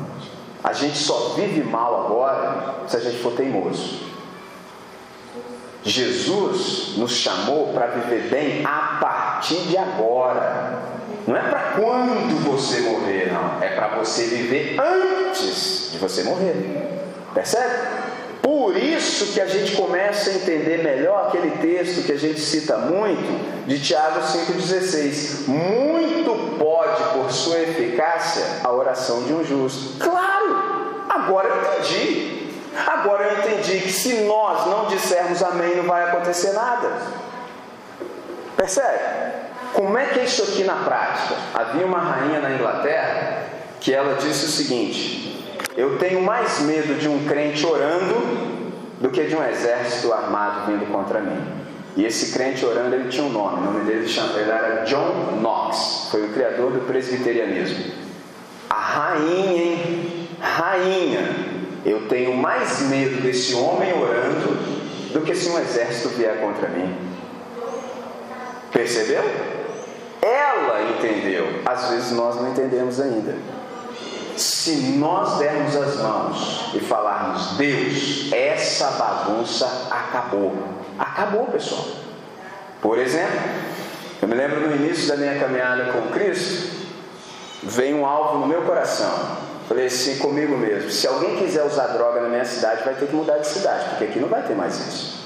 [0.63, 4.07] A gente só vive mal agora se a gente for teimoso.
[5.85, 10.96] Jesus nos chamou para viver bem a partir de agora.
[11.27, 13.63] Não é para quando você morrer, não.
[13.63, 16.55] É para você viver antes de você morrer.
[17.35, 17.75] Percebe?
[18.41, 22.77] Por isso que a gente começa a entender melhor aquele texto que a gente cita
[22.77, 25.49] muito, de Tiago 5,16.
[25.49, 29.99] Muito pode, por sua eficácia, a oração de um justo.
[29.99, 31.07] Claro!
[31.09, 32.53] Agora eu entendi.
[32.87, 36.89] Agora eu entendi que se nós não dissermos amém, não vai acontecer nada.
[38.57, 39.46] Percebe?
[39.73, 41.35] Como é que é isso aqui na prática?
[41.55, 43.45] Havia uma rainha na Inglaterra
[43.81, 45.45] que ela disse o seguinte:
[45.77, 48.15] eu tenho mais medo de um crente orando
[49.01, 51.39] do que de um exército armado vindo contra mim.
[51.97, 56.09] E esse crente orando, ele tinha um nome, o nome dele ele era John Knox,
[56.11, 57.93] foi o criador do presbiterianismo.
[58.69, 60.29] A rainha, hein?
[60.41, 61.37] Rainha,
[61.85, 64.57] eu tenho mais medo desse homem orando
[65.13, 66.95] do que se um exército vier contra mim.
[68.73, 69.25] Percebeu?
[70.27, 73.37] Ela entendeu, às vezes nós não entendemos ainda.
[74.37, 80.53] Se nós dermos as mãos e falarmos, Deus, essa bagunça acabou.
[80.99, 81.85] Acabou, pessoal.
[82.83, 83.39] Por exemplo,
[84.21, 86.75] eu me lembro no início da minha caminhada com Cristo,
[87.63, 89.13] veio um alvo no meu coração.
[89.69, 93.15] Falei assim comigo mesmo: se alguém quiser usar droga na minha cidade, vai ter que
[93.15, 95.26] mudar de cidade, porque aqui não vai ter mais isso.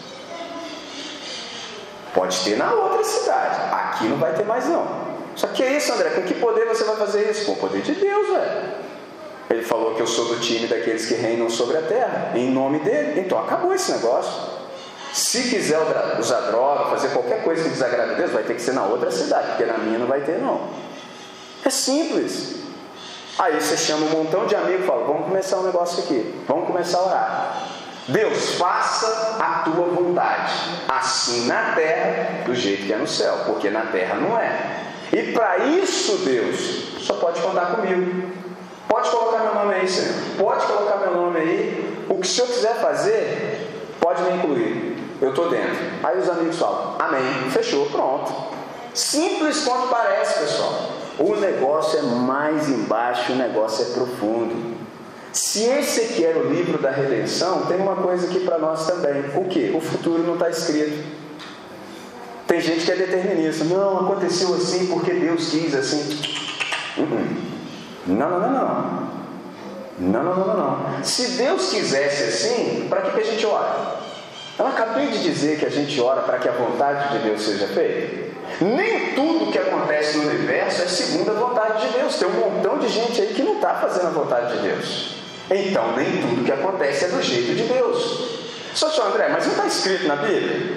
[2.14, 5.10] Pode ter na outra cidade, aqui não vai ter mais não.
[5.36, 7.46] Só que é isso, André, com que poder você vai fazer isso?
[7.46, 8.74] Com o poder de Deus, velho.
[9.48, 12.78] Ele falou que eu sou do time daqueles que reinam sobre a terra, em nome
[12.80, 13.20] dele.
[13.20, 14.60] Então acabou esse negócio.
[15.12, 15.78] Se quiser
[16.18, 19.10] usar droga, fazer qualquer coisa que desagrade a Deus, vai ter que ser na outra
[19.10, 20.68] cidade, porque na minha não vai ter, não.
[21.64, 22.60] É simples.
[23.38, 26.66] Aí você chama um montão de amigos e fala: Vamos começar um negócio aqui, vamos
[26.66, 27.68] começar a orar.
[28.10, 30.52] Deus, faça a tua vontade,
[30.88, 34.80] assim na terra, do jeito que é no céu, porque na terra não é.
[35.12, 38.30] E para isso, Deus, só pode contar comigo.
[38.88, 40.14] Pode colocar meu nome aí, Senhor.
[40.38, 42.04] Pode colocar meu nome aí.
[42.08, 44.96] O que o Senhor quiser fazer, pode me incluir.
[45.20, 45.76] Eu estou dentro.
[46.02, 47.50] Aí os amigos falam, amém.
[47.50, 48.32] Fechou, pronto.
[48.94, 50.90] Simples quanto parece, pessoal.
[51.18, 54.76] O negócio é mais embaixo, o negócio é profundo.
[55.32, 59.24] Se esse aqui era o livro da redenção, tem uma coisa aqui para nós também.
[59.36, 59.70] O que?
[59.74, 61.04] O futuro não está escrito.
[62.48, 63.64] Tem gente que é determinista.
[63.64, 66.18] Não, aconteceu assim porque Deus quis assim.
[66.98, 67.36] Uhum.
[68.08, 69.10] Não, não, não, não.
[70.00, 71.04] Não, não, não, não.
[71.04, 74.00] Se Deus quisesse assim, para que, que a gente ora?
[74.58, 77.68] Eu acabei de dizer que a gente ora para que a vontade de Deus seja
[77.68, 78.30] feita.
[78.60, 82.16] Nem tudo que acontece no universo é segundo a vontade de Deus.
[82.16, 85.19] Tem um montão de gente aí que não está fazendo a vontade de Deus.
[85.50, 88.40] Então, nem tudo que acontece é do jeito de Deus.
[88.74, 90.76] Só senhor André, mas não está escrito na Bíblia?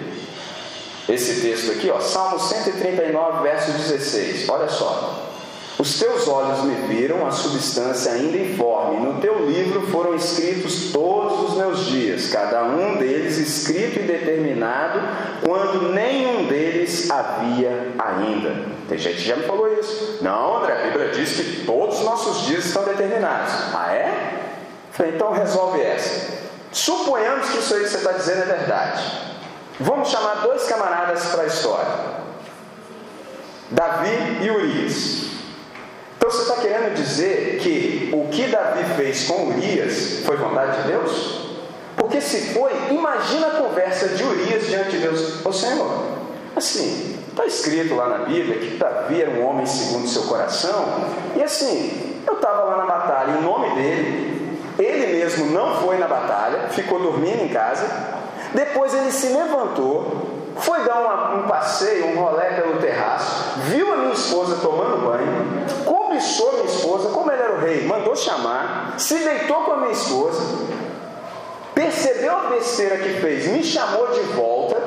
[1.07, 4.49] Esse texto aqui, ó, Salmo 139, verso 16.
[4.49, 5.29] Olha só.
[5.77, 9.05] Os teus olhos me viram a substância ainda informe.
[9.05, 15.01] No teu livro foram escritos todos os meus dias, cada um deles escrito e determinado,
[15.41, 18.55] quando nenhum deles havia ainda.
[18.87, 20.19] Tem gente que já me falou isso.
[20.21, 23.51] Não, André, a Bíblia diz que todos os nossos dias estão determinados.
[23.73, 24.42] Ah, é?
[24.93, 26.33] Falei, então resolve essa.
[26.71, 29.21] Suponhamos que isso aí que você está dizendo é verdade.
[29.79, 31.93] Vamos chamar dois camaradas para a história:
[33.69, 35.23] Davi e Urias.
[36.17, 40.87] Então você está querendo dizer que o que Davi fez com Urias foi vontade de
[40.87, 41.43] Deus?
[41.97, 45.45] Porque se foi, imagina a conversa de Urias diante de Deus.
[45.45, 46.17] Ô Senhor,
[46.55, 50.85] assim, Está escrito lá na Bíblia que Davi era um homem segundo seu coração.
[51.35, 54.22] E assim, eu estava lá na batalha em nome dele.
[54.79, 57.85] Ele mesmo não foi na batalha, ficou dormindo em casa.
[58.53, 63.97] Depois ele se levantou, foi dar uma, um passeio, um rolé pelo terraço, viu a
[63.97, 69.15] minha esposa tomando banho, cobiçou minha esposa, como ele era o rei, mandou chamar, se
[69.15, 70.41] deitou com a minha esposa,
[71.73, 74.79] percebeu a besteira que fez, me chamou de volta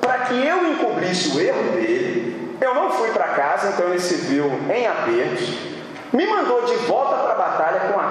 [0.00, 2.56] para que eu encobrisse o erro dele.
[2.60, 5.54] Eu não fui para casa, então ele se viu em apertos.
[6.12, 8.03] Me mandou de volta para a batalha com a.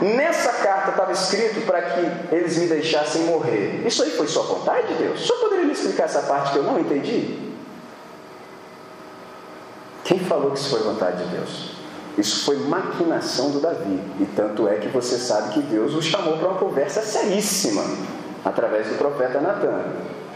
[0.00, 3.82] Nessa carta estava escrito para que eles me deixassem morrer.
[3.86, 5.20] Isso aí foi só vontade de Deus?
[5.20, 7.38] Só poderia me explicar essa parte que eu não entendi?
[10.04, 11.70] Quem falou que isso foi vontade de Deus?
[12.16, 14.00] Isso foi maquinação do Davi.
[14.18, 17.84] E tanto é que você sabe que Deus o chamou para uma conversa seríssima
[18.44, 19.84] através do profeta Natan.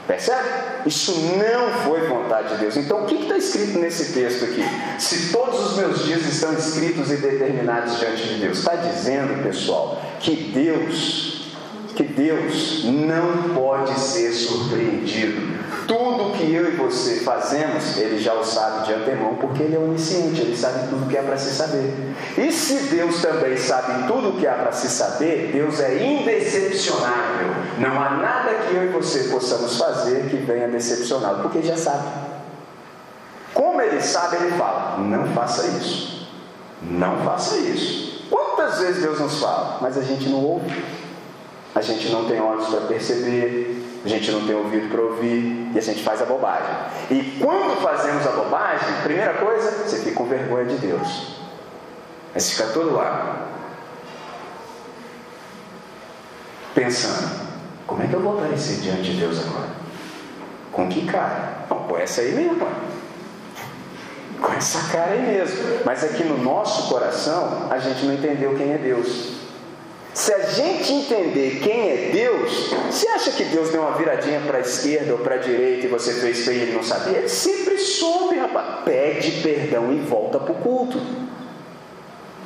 [0.06, 0.48] Percebe?
[0.84, 2.76] Isso não foi vontade de Deus.
[2.76, 4.62] Então, o que está escrito nesse texto aqui?
[4.98, 10.02] Se todos os meus dias estão escritos e determinados diante de Deus, está dizendo, pessoal,
[10.20, 11.48] que Deus,
[11.96, 15.63] que Deus não pode ser surpreendido.
[15.86, 19.78] Tudo que eu e você fazemos, ele já o sabe de antemão, porque ele é
[19.78, 21.92] onisciente, ele sabe tudo que há para se saber.
[22.38, 27.48] E se Deus também sabe tudo que há para se saber, Deus é indecepcionável.
[27.78, 31.76] Não há nada que eu e você possamos fazer que venha decepcioná-lo, porque ele já
[31.76, 32.08] sabe.
[33.52, 36.28] Como ele sabe, ele fala: não faça isso,
[36.82, 38.26] não faça isso.
[38.30, 40.84] Quantas vezes Deus nos fala, mas a gente não ouve,
[41.74, 45.78] a gente não tem olhos para perceber, a gente não tem ouvido para ouvir e
[45.78, 46.74] a gente faz a bobagem.
[47.10, 51.36] E quando fazemos a bobagem, primeira coisa, você fica com vergonha de Deus.
[52.34, 53.48] Você fica todo lá,
[56.74, 57.30] pensando:
[57.86, 59.68] como é que eu vou aparecer diante de Deus agora?
[60.70, 61.64] Com que cara?
[61.70, 62.66] Não, com essa aí mesmo.
[64.40, 65.56] Com essa cara aí mesmo.
[65.86, 69.43] Mas aqui no nosso coração, a gente não entendeu quem é Deus.
[70.14, 74.58] Se a gente entender quem é Deus, você acha que Deus deu uma viradinha para
[74.58, 77.18] a esquerda ou para a direita e você fez feio e ele não sabia?
[77.18, 78.84] Ele sempre soube, rapaz.
[78.84, 81.00] Pede perdão e volta para o culto.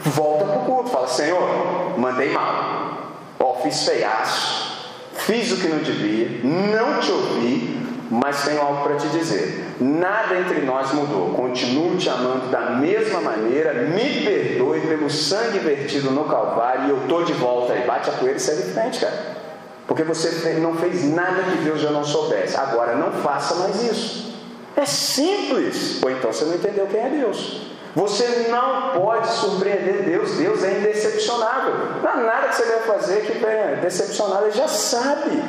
[0.00, 0.88] Volta para o culto.
[0.88, 3.12] Fala, Senhor, mandei mal.
[3.38, 4.88] Ó, fiz feiaço.
[5.12, 6.40] Fiz o que não devia.
[6.42, 7.86] Não te ouvi.
[8.10, 9.67] Mas tenho algo para te dizer.
[9.80, 11.34] Nada entre nós mudou.
[11.34, 13.74] Continuo te amando da mesma maneira.
[13.74, 16.86] Me perdoe pelo sangue vertido no Calvário.
[16.86, 17.86] E eu estou de volta aí.
[17.86, 19.38] Bate a poeira e segue em frente, cara.
[19.86, 22.56] Porque você não fez nada que Deus já não soubesse.
[22.56, 24.34] Agora não faça mais isso.
[24.76, 26.02] É simples.
[26.02, 27.68] Ou então você não entendeu quem é Deus.
[27.94, 30.32] Você não pode surpreender Deus.
[30.32, 31.74] Deus é indecepcionável.
[32.02, 34.42] Não há nada que você deve fazer que venha decepcionar.
[34.42, 35.42] Ele já sabe.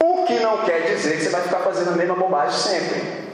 [0.00, 3.27] O que não quer dizer que você vai ficar fazendo a mesma bobagem sempre.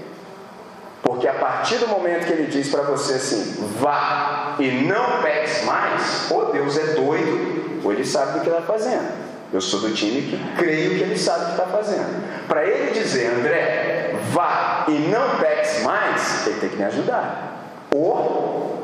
[1.05, 5.63] Porque a partir do momento que ele diz para você assim, vá e não peques
[5.65, 9.13] mais, ou Deus é doido, ou ele sabe do que está fazendo.
[9.53, 12.47] Eu sou do time que creio que ele sabe o que está fazendo.
[12.49, 17.71] Para ele dizer, André, vá e não peques mais, ele tem que me ajudar.
[17.95, 18.83] Ou,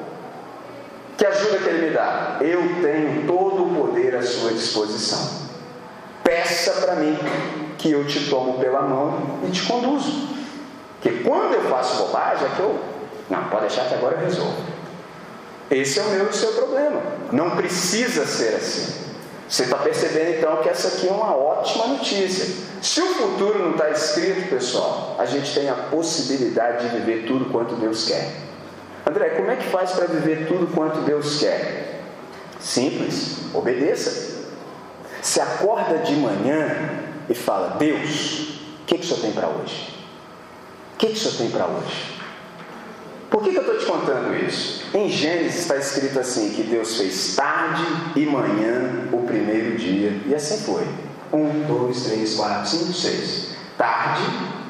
[1.17, 2.37] que ajuda que ele me dá?
[2.41, 5.49] Eu tenho todo o poder à sua disposição.
[6.23, 7.19] Peça para mim
[7.79, 10.40] que eu te tomo pela mão e te conduzo.
[11.01, 12.79] Porque quando eu faço bobagem é que eu.
[13.31, 14.57] Não, pode deixar que agora eu resolvo.
[15.71, 17.01] Esse é o meu e o seu problema.
[17.33, 19.01] Não precisa ser assim.
[19.49, 22.47] Você está percebendo então que essa aqui é uma ótima notícia.
[22.83, 27.47] Se o futuro não está escrito, pessoal, a gente tem a possibilidade de viver tudo
[27.47, 28.31] quanto Deus quer.
[29.07, 32.03] André, como é que faz para viver tudo quanto Deus quer?
[32.61, 34.41] Simples, obedeça.
[35.23, 40.00] Se acorda de manhã e fala: Deus, o que, que o senhor tem para hoje?
[41.01, 42.21] Que, que o senhor tem para hoje?
[43.31, 44.85] Por que, que eu estou te contando isso?
[44.93, 47.83] Em Gênesis está escrito assim: que Deus fez tarde
[48.17, 50.87] e manhã o primeiro dia, e assim foi.
[51.33, 53.55] Um, dois, três, quatro, cinco, seis.
[53.79, 54.21] Tarde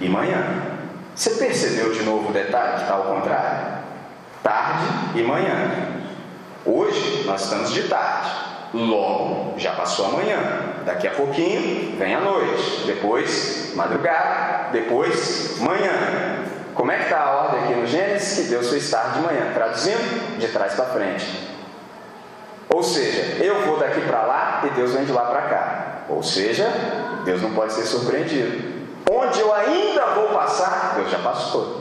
[0.01, 0.79] e manhã.
[1.17, 3.83] Você percebeu de novo o detalhe que está ao contrário?
[4.41, 5.99] Tarde e manhã.
[6.65, 8.31] Hoje nós estamos de tarde.
[8.73, 10.70] Logo, já passou a manhã.
[10.85, 12.85] Daqui a pouquinho vem a noite.
[12.87, 14.71] Depois, madrugada.
[14.73, 15.93] Depois, manhã.
[16.75, 18.47] Como é que está a ordem aqui no Gênesis?
[18.47, 19.53] Que Deus fez tarde de manhã.
[19.53, 21.51] Traduzindo, de trás para frente.
[22.73, 25.99] Ou seja, eu vou daqui para lá e Deus vem de lá para cá.
[26.09, 26.67] Ou seja,
[27.25, 28.81] Deus não pode ser surpreendido.
[29.11, 31.81] Onde eu ainda vou passar, Deus já passou.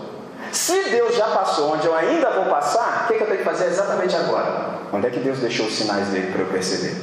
[0.51, 3.45] Se Deus já passou onde eu ainda vou passar, o que, que eu tenho que
[3.45, 4.79] fazer exatamente agora?
[4.91, 6.95] Onde é que Deus deixou os sinais dele para eu perceber?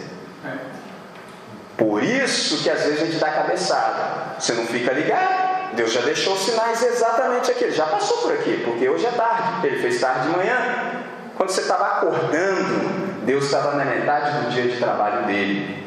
[1.76, 4.38] Por isso que às vezes a gente dá cabeçada.
[4.38, 7.64] Você não fica ligado, Deus já deixou sinais exatamente aqui.
[7.64, 9.66] Ele já passou por aqui, porque hoje é tarde.
[9.66, 11.04] Ele fez tarde de manhã.
[11.36, 15.84] Quando você estava acordando, Deus estava na metade do dia de trabalho dele.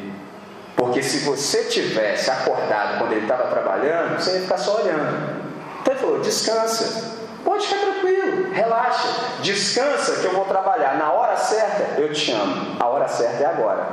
[0.76, 5.40] Porque se você tivesse acordado quando ele estava trabalhando, você ia ficar só olhando.
[5.80, 7.18] Então ele falou: descansa.
[7.44, 9.08] Pode ficar tranquilo, relaxa,
[9.40, 10.98] descansa que eu vou trabalhar.
[10.98, 12.76] Na hora certa, eu te amo.
[12.78, 13.86] A hora certa é agora.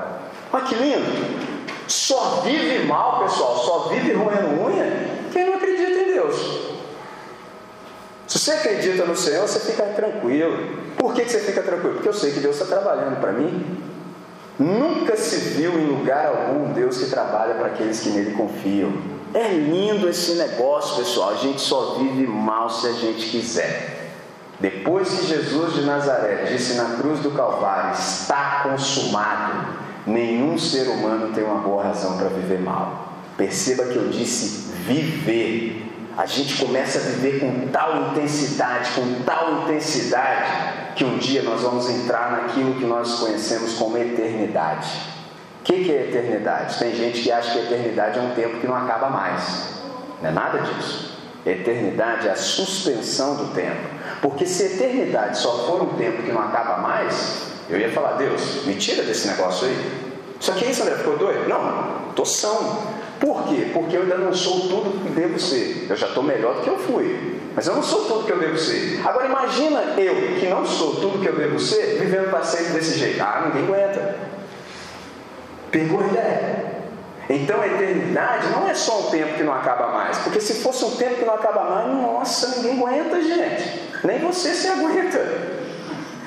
[0.52, 1.57] Olha que lindo!
[1.88, 6.68] Só vive mal, pessoal, só vive roendo unha quem não acredita em Deus.
[8.28, 10.78] Se você acredita no Senhor, você fica tranquilo.
[10.98, 11.94] Por que você fica tranquilo?
[11.96, 13.78] Porque eu sei que Deus está trabalhando para mim.
[14.60, 18.92] Nunca se viu em lugar algum Deus que trabalha para aqueles que nele confiam.
[19.34, 21.30] É lindo esse negócio, pessoal.
[21.30, 24.12] A gente só vive mal se a gente quiser.
[24.60, 29.68] Depois que Jesus de Nazaré disse na cruz do Calvário: Está consumado,
[30.08, 33.14] nenhum ser humano tem uma boa razão para viver mal.
[33.36, 35.84] Perceba que eu disse viver.
[36.18, 41.62] A gente começa a viver com tal intensidade, com tal intensidade, que um dia nós
[41.62, 44.90] vamos entrar naquilo que nós conhecemos como eternidade.
[45.62, 46.80] O que, é eternidade?
[46.80, 49.82] Tem gente que acha que eternidade é um tempo que não acaba mais.
[50.22, 51.18] Não é nada disso.
[51.46, 53.88] Eternidade é a suspensão do tempo.
[54.22, 58.66] Porque se eternidade só for um tempo que não acaba mais, eu ia falar, Deus,
[58.66, 60.08] me tira desse negócio aí.
[60.40, 61.48] Só que isso, André, ficou doido?
[61.50, 62.98] Não, estou são.
[63.20, 63.72] Por quê?
[63.74, 65.88] Porque eu ainda não sou tudo que devo ser.
[65.90, 67.38] Eu já estou melhor do que eu fui.
[67.56, 69.02] Mas eu não sou tudo que eu devo ser.
[69.04, 73.00] Agora imagina eu, que não sou tudo que eu devo ser, vivendo para sempre desse
[73.00, 73.20] jeito.
[73.20, 74.16] Ah, ninguém aguenta.
[75.72, 76.66] Pegou a ideia.
[77.30, 80.20] Então a eternidade não é só um tempo que não acaba mais.
[80.20, 83.82] Porque se fosse um tempo que não acaba mais, nossa, ninguém aguenta, gente.
[84.04, 85.57] Nem você se aguenta.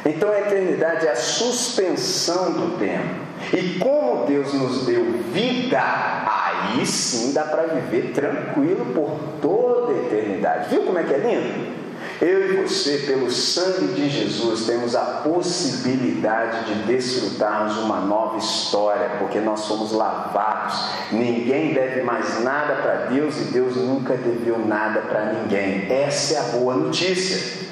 [0.05, 3.30] Então a eternidade é a suspensão do tempo.
[3.53, 9.98] E como Deus nos deu vida, aí sim dá para viver tranquilo por toda a
[9.98, 10.68] eternidade.
[10.70, 11.80] Viu como é que é lindo?
[12.20, 19.12] Eu e você, pelo sangue de Jesus, temos a possibilidade de desfrutarmos uma nova história,
[19.18, 20.90] porque nós somos lavados.
[21.11, 25.90] Ninguém deve mais nada para Deus e Deus nunca deveu nada para ninguém.
[25.90, 27.66] Essa é a boa notícia.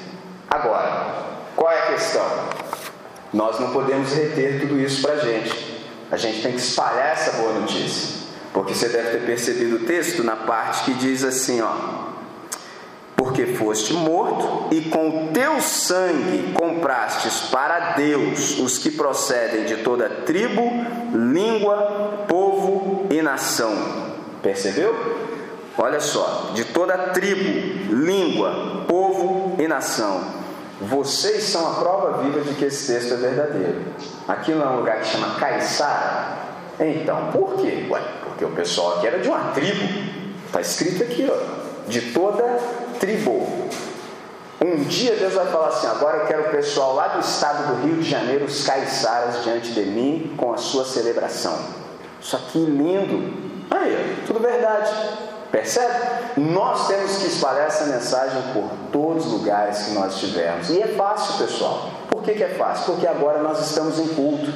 [0.49, 1.28] Agora,
[1.59, 2.25] qual é a questão?
[3.33, 5.83] Nós não podemos reter tudo isso para a gente.
[6.09, 8.29] A gente tem que espalhar essa boa notícia.
[8.53, 11.73] Porque você deve ter percebido o texto na parte que diz assim, ó.
[13.13, 20.09] Porque foste morto e com teu sangue comprastes para Deus os que procedem de toda
[20.09, 20.61] tribo,
[21.13, 23.75] língua, povo e nação.
[24.41, 24.95] Percebeu?
[25.77, 30.38] Olha só, de toda tribo, língua, povo e nação.
[30.81, 33.81] Vocês são a prova viva de que esse texto é verdadeiro.
[34.27, 36.37] Aqui não é um lugar que chama Caiçara.
[36.79, 37.85] Então, por quê?
[37.89, 39.83] Ué, porque o pessoal aqui era de uma tribo.
[40.45, 42.43] Está escrito aqui, ó, de toda
[42.99, 43.69] tribo.
[44.61, 47.85] Um dia Deus vai falar assim: agora eu quero o pessoal lá do estado do
[47.85, 51.57] Rio de Janeiro, os caiçaras, diante de mim, com a sua celebração.
[52.21, 53.49] Isso aqui lindo.
[53.69, 54.91] Aí, tudo verdade.
[55.51, 55.93] Percebe?
[56.37, 60.69] Nós temos que espalhar essa mensagem por todos os lugares que nós estivermos.
[60.69, 61.89] E é fácil, pessoal.
[62.07, 62.93] Por que, que é fácil?
[62.93, 64.53] Porque agora nós estamos em culto.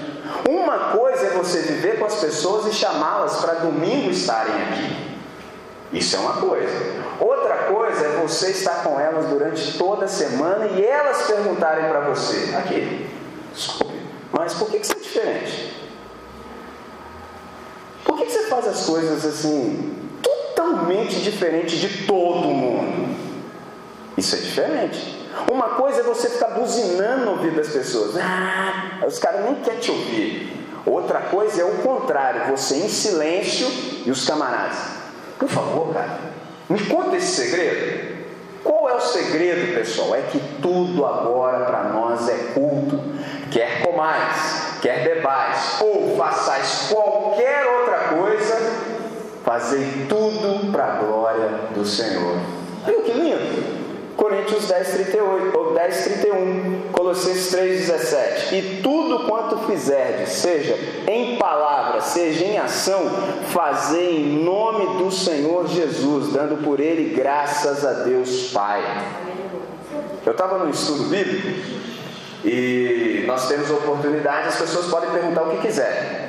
[0.47, 5.13] Uma coisa é você viver com as pessoas e chamá-las para domingo estarem aqui.
[5.93, 6.73] Isso é uma coisa.
[7.19, 12.01] Outra coisa é você estar com elas durante toda a semana e elas perguntarem para
[12.01, 13.09] você: aqui,
[13.53, 13.99] desculpe,
[14.31, 15.91] mas por que, que você é diferente?
[18.03, 20.02] Por que, que você faz as coisas assim
[20.63, 23.13] totalmente diferente de todo mundo.
[24.17, 25.27] Isso é diferente.
[25.51, 28.15] Uma coisa é você ficar buzinando no ouvido das pessoas.
[28.17, 30.67] Ah, os caras nem querem te ouvir.
[30.85, 33.67] Outra coisa é o contrário, você em silêncio
[34.05, 34.77] e os camaradas.
[35.39, 36.19] Por favor, cara,
[36.69, 38.13] me conta esse segredo.
[38.63, 40.15] Qual é o segredo, pessoal?
[40.15, 42.99] É que tudo agora para nós é culto.
[43.51, 48.92] Quer comais, quer bebais ou façais qualquer outra coisa,
[49.53, 52.37] Fazei tudo para a glória do Senhor.
[52.87, 53.83] Viu que lindo?
[54.17, 58.55] Coríntios 10, 38, ou 10, 31, Colossenses 3, 17.
[58.55, 60.75] E tudo quanto fizerdes, seja
[61.07, 63.03] em palavra, seja em ação,
[63.49, 68.81] fazei em nome do Senhor Jesus, dando por ele graças a Deus Pai.
[70.25, 71.47] Eu estava no estudo bíblico
[72.43, 76.22] e nós temos oportunidade, as pessoas podem perguntar o que quiserem.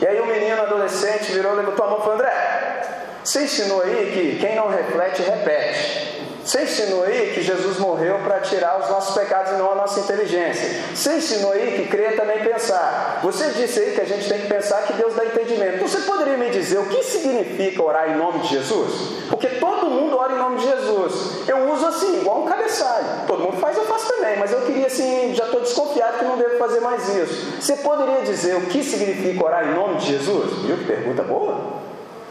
[0.00, 2.82] E aí o menino adolescente virou, levantou a mão e falou, André,
[3.22, 6.11] você ensinou aí que quem não reflete, repete.
[6.44, 10.00] Você ensinou aí que Jesus morreu para tirar os nossos pecados e não a nossa
[10.00, 10.82] inteligência.
[10.92, 13.20] Você ensinou aí que crer também pensar.
[13.22, 15.76] Você disse aí que a gente tem que pensar que Deus dá entendimento.
[15.76, 19.22] Então você poderia me dizer o que significa orar em nome de Jesus?
[19.30, 21.48] Porque todo mundo ora em nome de Jesus.
[21.48, 23.06] Eu uso assim, igual um cabeçalho.
[23.28, 24.36] Todo mundo faz, eu faço também.
[24.38, 27.62] Mas eu queria assim, já estou desconfiado que não devo fazer mais isso.
[27.62, 30.58] Você poderia dizer o que significa orar em nome de Jesus?
[30.64, 31.82] Viu que pergunta boa?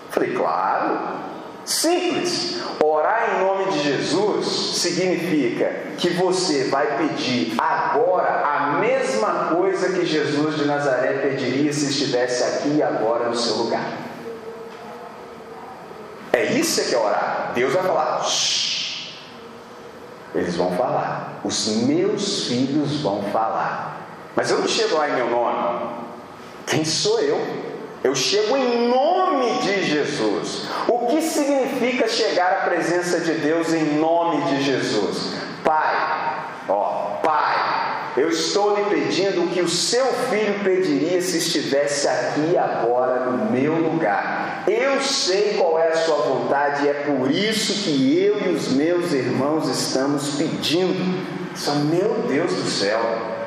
[0.09, 1.30] Falei, claro.
[1.65, 2.59] Simples.
[2.83, 4.47] Orar em nome de Jesus
[4.77, 11.89] significa que você vai pedir agora a mesma coisa que Jesus de Nazaré pediria se
[11.89, 13.85] estivesse aqui e agora no seu lugar.
[16.33, 17.51] É isso que é orar.
[17.53, 18.23] Deus vai falar.
[18.23, 19.11] Shh.
[20.33, 21.41] Eles vão falar.
[21.43, 24.07] Os meus filhos vão falar.
[24.35, 25.89] Mas eu não chego lá em meu nome.
[26.65, 27.60] Quem sou eu?
[28.03, 30.63] Eu chego em nome de Jesus.
[30.87, 35.35] O que significa chegar à presença de Deus em nome de Jesus?
[35.63, 42.07] Pai, ó, Pai, eu estou lhe pedindo o que o seu filho pediria se estivesse
[42.07, 44.63] aqui agora no meu lugar.
[44.67, 48.69] Eu sei qual é a sua vontade e é por isso que eu e os
[48.69, 51.23] meus irmãos estamos pedindo.
[51.55, 53.40] São meu Deus do céu.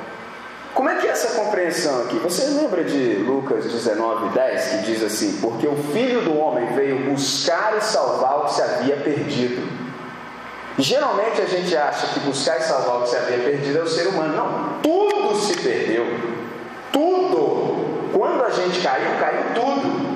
[0.75, 2.19] Como é que é essa compreensão aqui?
[2.19, 7.13] Você lembra de Lucas 19, 10, que diz assim: Porque o filho do homem veio
[7.13, 9.63] buscar e salvar o que se havia perdido.
[10.77, 13.89] Geralmente a gente acha que buscar e salvar o que se havia perdido é o
[13.89, 14.35] ser humano.
[14.35, 16.07] Não, tudo se perdeu.
[16.93, 18.11] Tudo.
[18.13, 20.15] Quando a gente caiu, caiu tudo.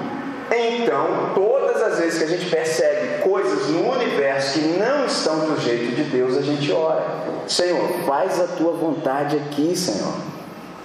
[0.51, 5.61] Então, todas as vezes que a gente percebe coisas no universo que não estão do
[5.61, 7.05] jeito de Deus, a gente ora:
[7.47, 10.38] Senhor, faz a tua vontade aqui, Senhor.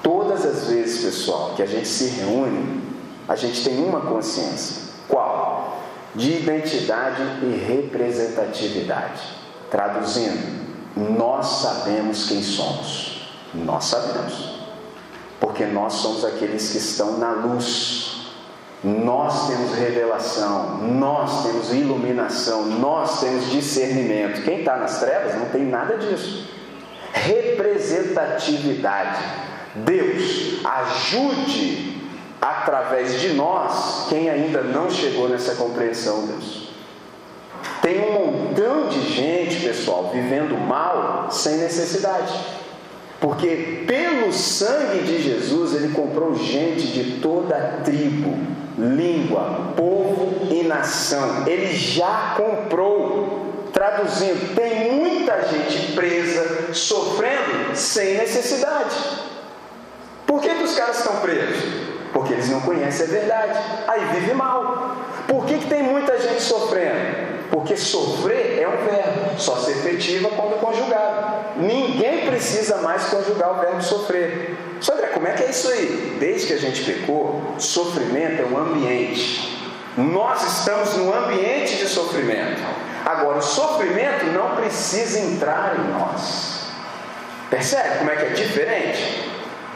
[0.04, 2.84] Todas as vezes, pessoal, que a gente se reúne,
[3.28, 4.92] a gente tem uma consciência.
[5.08, 5.82] Qual?
[6.14, 9.22] De identidade e representatividade.
[9.72, 10.62] Traduzindo,
[10.96, 13.34] nós sabemos quem somos.
[13.54, 14.60] Nós sabemos.
[15.40, 18.12] Porque nós somos aqueles que estão na luz.
[18.84, 24.44] Nós temos revelação, nós temos iluminação, nós temos discernimento.
[24.44, 26.46] Quem está nas trevas não tem nada disso.
[27.14, 32.02] Representatividade Deus, ajude
[32.42, 36.70] através de nós quem ainda não chegou nessa compreensão, Deus.
[37.82, 42.34] Tem um montão de gente, pessoal, vivendo mal sem necessidade.
[43.20, 48.38] Porque pelo sangue de Jesus ele comprou gente de toda a tribo,
[48.78, 51.48] língua, povo e nação.
[51.48, 53.42] Ele já comprou.
[53.72, 58.96] Traduzindo, tem muita gente presa, sofrendo sem necessidade.
[60.34, 61.64] Por que, que os caras estão presos?
[62.12, 63.60] Porque eles não conhecem a verdade.
[63.88, 64.98] Aí vive mal.
[65.28, 67.52] Por que, que tem muita gente sofrendo?
[67.52, 71.52] Porque sofrer é um verbo, só se efetiva quando conjugado.
[71.58, 74.58] Ninguém precisa mais conjugar o verbo sofrer.
[74.82, 76.18] Só André, como é que é isso aí?
[76.20, 79.72] Desde que a gente pecou, sofrimento é um ambiente.
[79.96, 82.60] Nós estamos no ambiente de sofrimento.
[83.06, 86.64] Agora, o sofrimento não precisa entrar em nós.
[87.52, 89.33] Percebe como é que é diferente?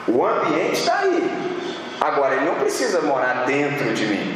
[0.08, 1.58] O ambiente está aí.
[1.99, 4.36] Agora, ele não precisa morar dentro de mim.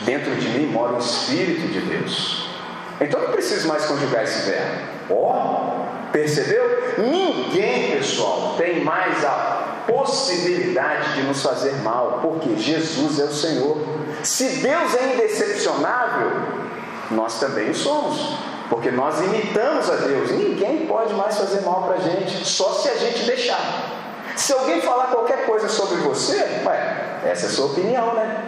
[0.00, 2.48] Dentro de mim mora o Espírito de Deus.
[3.00, 4.78] Então, não preciso mais conjugar esse verbo.
[5.10, 6.94] Ó, oh, percebeu?
[6.98, 13.78] Ninguém, pessoal, tem mais a possibilidade de nos fazer mal, porque Jesus é o Senhor.
[14.22, 16.30] Se Deus é indecepcionável,
[17.10, 18.36] nós também o somos,
[18.68, 20.30] porque nós imitamos a Deus.
[20.30, 23.99] Ninguém pode mais fazer mal para a gente, só se a gente deixar.
[24.36, 28.44] Se alguém falar qualquer coisa sobre você, ué, essa é a sua opinião, né?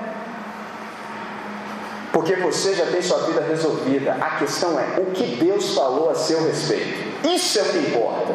[2.13, 4.17] Porque você já tem sua vida resolvida.
[4.21, 7.27] A questão é o que Deus falou a seu respeito.
[7.27, 8.35] Isso é o que importa.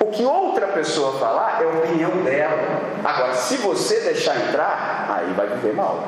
[0.00, 2.56] O que outra pessoa falar é a opinião dela.
[3.04, 6.02] Agora, se você deixar entrar, aí vai viver mal.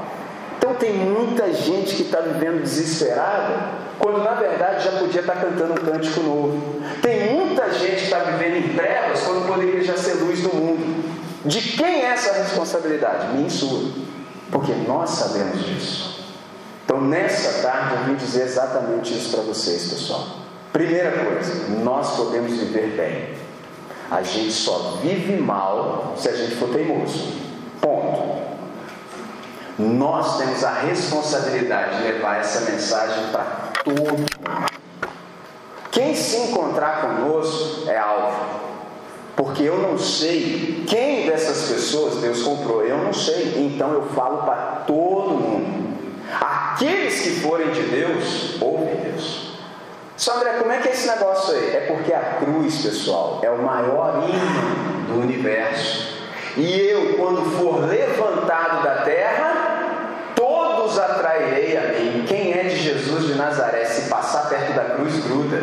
[0.60, 5.72] Então tem muita gente que está vivendo desesperada quando na verdade já podia estar cantando
[5.72, 6.82] um cântico novo.
[7.00, 11.02] Tem muita gente que está vivendo em trevas quando poderia já ser luz do mundo.
[11.46, 13.28] De quem é essa responsabilidade?
[13.28, 13.90] Minha e sua.
[14.50, 16.26] Porque nós sabemos disso.
[16.84, 20.26] Então nessa tarde eu vim dizer exatamente isso para vocês, pessoal.
[20.74, 23.34] Primeira coisa, nós podemos viver bem.
[24.10, 27.32] A gente só vive mal se a gente for teimoso.
[27.80, 28.29] Ponto.
[29.80, 33.44] Nós temos a responsabilidade de levar essa mensagem para
[33.82, 34.26] todo.
[35.90, 38.60] Quem se encontrar conosco é alvo.
[39.34, 43.54] Porque eu não sei quem dessas pessoas Deus comprou, eu não sei.
[43.56, 45.98] Então eu falo para todo mundo.
[46.40, 49.58] Aqueles que forem de Deus, ouvem Deus.
[50.16, 51.76] Só André, como é que é esse negócio aí?
[51.76, 56.20] É porque a cruz, pessoal, é o maior ímã do universo.
[56.56, 59.39] E eu, quando for levantado da terra,
[61.00, 62.24] atrairei a mim.
[62.26, 63.84] Quem é de Jesus de Nazaré?
[63.84, 65.62] Se passar perto da cruz, gruda.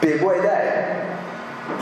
[0.00, 1.08] Pegou a ideia?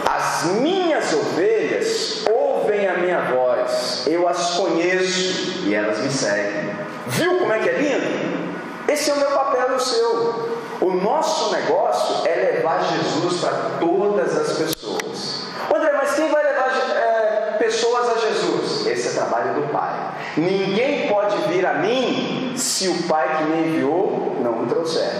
[0.05, 6.71] As minhas ovelhas ouvem a minha voz, eu as conheço e elas me seguem.
[7.07, 8.47] Viu como é que é lindo?
[8.89, 10.57] Esse é o meu papel e o seu.
[10.81, 15.47] O nosso negócio é levar Jesus para todas as pessoas.
[15.75, 18.87] André, mas quem vai levar é, pessoas a Jesus?
[18.87, 20.06] Esse é trabalho do Pai.
[20.37, 25.11] Ninguém pode vir a mim se o Pai que me enviou não o trouxer.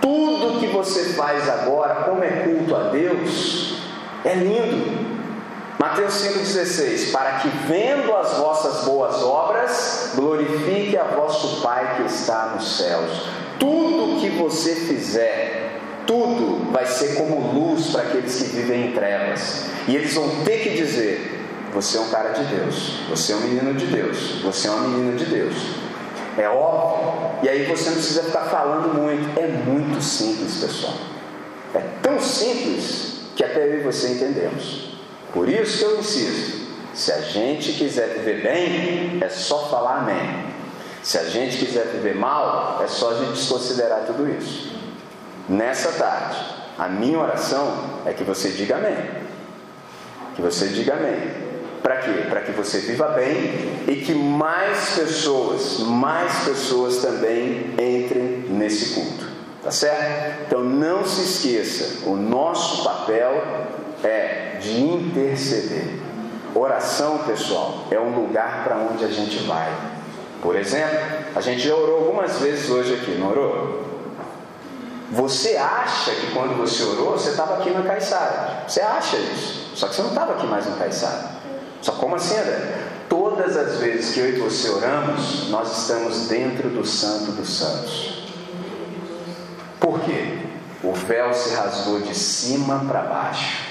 [0.00, 3.76] Tudo que você faz agora, como é culto a Deus,
[4.24, 5.10] é lindo.
[5.78, 12.52] Mateus 5,16: Para que vendo as vossas boas obras, glorifique a vosso Pai que está
[12.54, 13.28] nos céus.
[13.58, 19.66] Tudo que você fizer, tudo vai ser como luz para aqueles que vivem em trevas.
[19.86, 21.39] E eles vão ter que dizer:
[21.72, 24.88] Você é um cara de Deus, você é um menino de Deus, você é uma
[24.88, 25.54] menina de Deus.
[26.36, 27.30] É óbvio.
[27.42, 29.38] E aí você não precisa ficar falando muito.
[29.38, 30.94] É muito simples, pessoal.
[31.74, 34.96] É tão simples que até eu e você entendemos.
[35.32, 40.50] Por isso que eu insisto: se a gente quiser viver bem, é só falar amém.
[41.02, 44.70] Se a gente quiser viver mal, é só a gente desconsiderar tudo isso.
[45.48, 46.36] Nessa tarde,
[46.78, 48.96] a minha oração é que você diga amém.
[50.34, 51.49] Que você diga amém.
[51.82, 52.26] Para quê?
[52.28, 59.30] Para que você viva bem e que mais pessoas, mais pessoas também entrem nesse culto.
[59.62, 60.44] Tá certo?
[60.46, 63.42] Então não se esqueça, o nosso papel
[64.02, 66.00] é de interceder.
[66.54, 69.72] Oração, pessoal, é um lugar para onde a gente vai.
[70.42, 70.98] Por exemplo,
[71.34, 73.90] a gente já orou algumas vezes hoje aqui, não orou?
[75.12, 78.64] Você acha que quando você orou, você estava aqui na Caiçara.
[78.66, 79.70] Você acha isso.
[79.74, 81.39] Só que você não estava aqui mais na Caiçara.
[81.82, 82.78] Só como assim, André?
[83.08, 88.28] Todas as vezes que eu e você oramos, nós estamos dentro do Santo dos Santos.
[89.80, 90.38] Por quê?
[90.82, 93.70] O véu se rasgou de cima para baixo.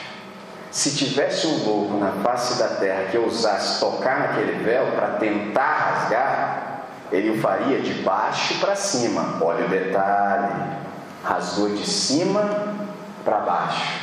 [0.72, 5.74] Se tivesse um louco na face da terra que ousasse tocar naquele véu para tentar
[5.74, 9.40] rasgar, ele o faria de baixo para cima.
[9.42, 10.78] Olha o detalhe:
[11.24, 12.76] rasgou de cima
[13.24, 14.00] para baixo.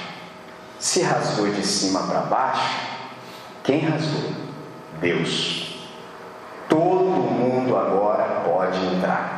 [0.78, 2.95] Se rasgou de cima para baixo,
[3.66, 4.30] quem rasgou?
[5.00, 5.76] Deus.
[6.68, 9.36] Todo mundo agora pode entrar.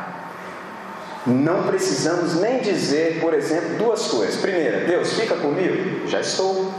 [1.25, 4.37] Não precisamos nem dizer, por exemplo, duas coisas.
[4.37, 6.07] Primeira, Deus, fica comigo?
[6.07, 6.71] Já estou.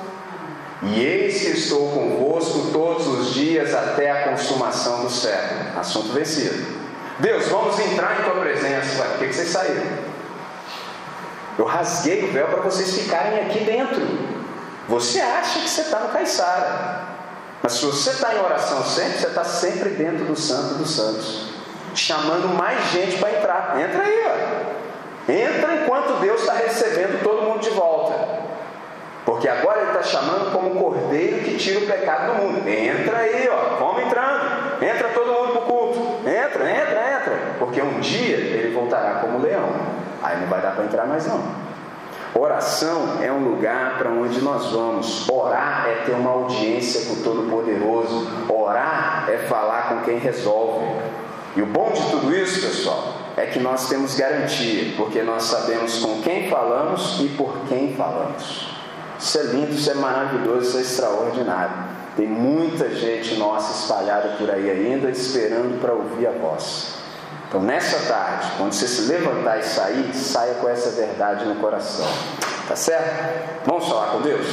[0.82, 5.78] E eis que estou convosco todos os dias até a consumação do século.
[5.78, 6.80] Assunto vencido.
[7.18, 9.02] Deus, vamos entrar em tua presença.
[9.02, 9.82] Por que, vocês saíram?
[11.58, 14.00] Eu rasguei o véu para vocês ficarem aqui dentro.
[14.88, 17.19] Você acha que você está no Caiçara.
[17.62, 21.50] Mas se você está em oração sempre, você está sempre dentro do Santo dos Santos.
[21.94, 23.80] Chamando mais gente para entrar.
[23.80, 25.30] Entra aí, ó.
[25.30, 28.40] Entra enquanto Deus está recebendo todo mundo de volta.
[29.24, 32.66] Porque agora ele está chamando como cordeiro que tira o pecado do mundo.
[32.66, 34.82] Entra aí, ó, vamos entrando.
[34.82, 36.28] Entra todo mundo para o culto.
[36.28, 37.38] Entra, entra, entra.
[37.58, 39.68] Porque um dia ele voltará como leão.
[40.22, 41.69] Aí não vai dar para entrar mais não.
[42.34, 45.28] Oração é um lugar para onde nós vamos.
[45.28, 48.28] Orar é ter uma audiência com o Todo-Poderoso.
[48.48, 50.86] Orar é falar com quem resolve.
[51.56, 55.98] E o bom de tudo isso, pessoal, é que nós temos garantia, porque nós sabemos
[55.98, 58.68] com quem falamos e por quem falamos.
[59.18, 61.74] Isso é lindo, isso é maravilhoso, isso é extraordinário.
[62.16, 66.99] Tem muita gente nossa espalhada por aí ainda esperando para ouvir a voz.
[67.50, 72.06] Então, nessa tarde, quando você se levantar e sair, saia com essa verdade no coração.
[72.68, 73.66] Tá certo?
[73.66, 74.46] Vamos falar com Deus?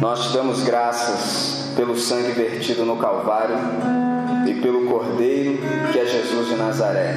[0.00, 3.56] Nós te damos graças pelo sangue vertido no Calvário
[4.50, 5.58] e pelo Cordeiro
[5.92, 7.14] que é Jesus de Nazaré.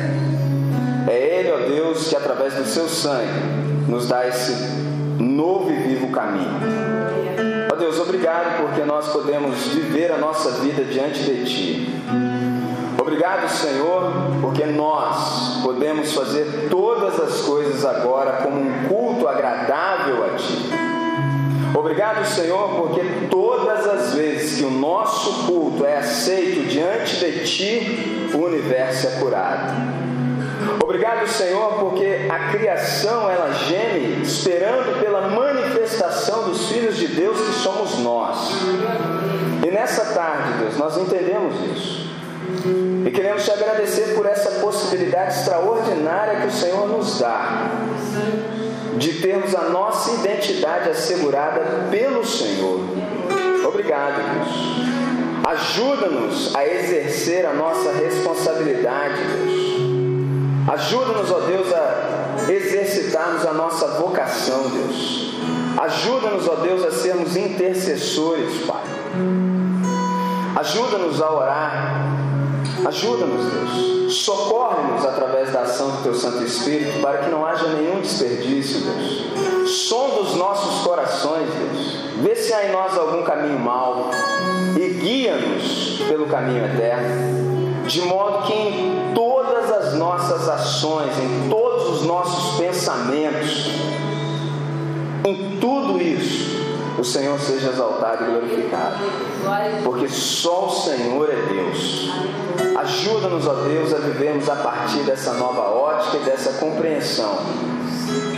[1.08, 3.32] É Ele, ó Deus, que através do seu sangue
[3.88, 4.54] nos dá esse
[5.20, 6.60] novo e vivo caminho.
[7.72, 12.04] Ó Deus, obrigado porque nós podemos viver a nossa vida diante de Ti.
[13.00, 14.12] Obrigado, Senhor,
[14.42, 20.81] porque nós podemos fazer todas as coisas agora como um culto agradável a Ti.
[21.74, 28.30] Obrigado, Senhor, porque todas as vezes que o nosso culto é aceito diante de Ti,
[28.34, 29.74] o universo é curado.
[30.84, 37.54] Obrigado, Senhor, porque a criação ela geme esperando pela manifestação dos filhos de Deus que
[37.54, 38.38] somos nós.
[39.66, 42.12] E nessa tarde, Deus, nós entendemos isso.
[43.06, 47.72] E queremos te agradecer por essa possibilidade extraordinária que o Senhor nos dá
[48.98, 52.80] de termos a nossa identidade assegurada pelo Senhor.
[53.68, 54.82] Obrigado, Deus.
[55.48, 59.72] Ajuda-nos a exercer a nossa responsabilidade, Deus
[60.68, 65.34] Ajuda-nos, ó Deus, a exercitarmos a nossa vocação, Deus.
[65.78, 68.84] Ajuda-nos, ó Deus, a sermos intercessores, Pai.
[70.56, 72.21] Ajuda-nos a orar.
[72.86, 74.14] Ajuda-nos, Deus.
[74.14, 79.70] Socorre-nos através da ação do Teu Santo Espírito para que não haja nenhum desperdício, Deus.
[79.88, 81.98] Sonda os nossos corações, Deus.
[82.22, 84.10] Vê se há em nós algum caminho mau
[84.78, 89.32] e guia-nos pelo caminho eterno, de modo que em todo
[89.92, 93.68] as nossas ações, em todos os nossos pensamentos,
[95.26, 96.71] em tudo isso,
[97.02, 98.98] o Senhor seja exaltado e glorificado.
[99.84, 102.12] Porque só o Senhor é Deus.
[102.78, 107.40] Ajuda-nos, ó Deus, a vivermos a partir dessa nova ótica e dessa compreensão.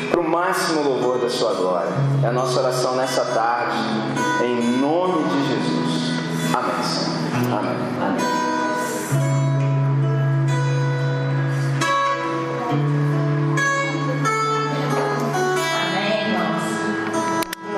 [0.09, 1.91] Para o máximo louvor da Sua glória.
[2.24, 3.78] É a nossa oração nessa tarde.
[4.45, 6.14] Em nome de Jesus.
[6.53, 7.57] Amém.
[7.57, 7.78] Amém.
[8.01, 8.33] Amém.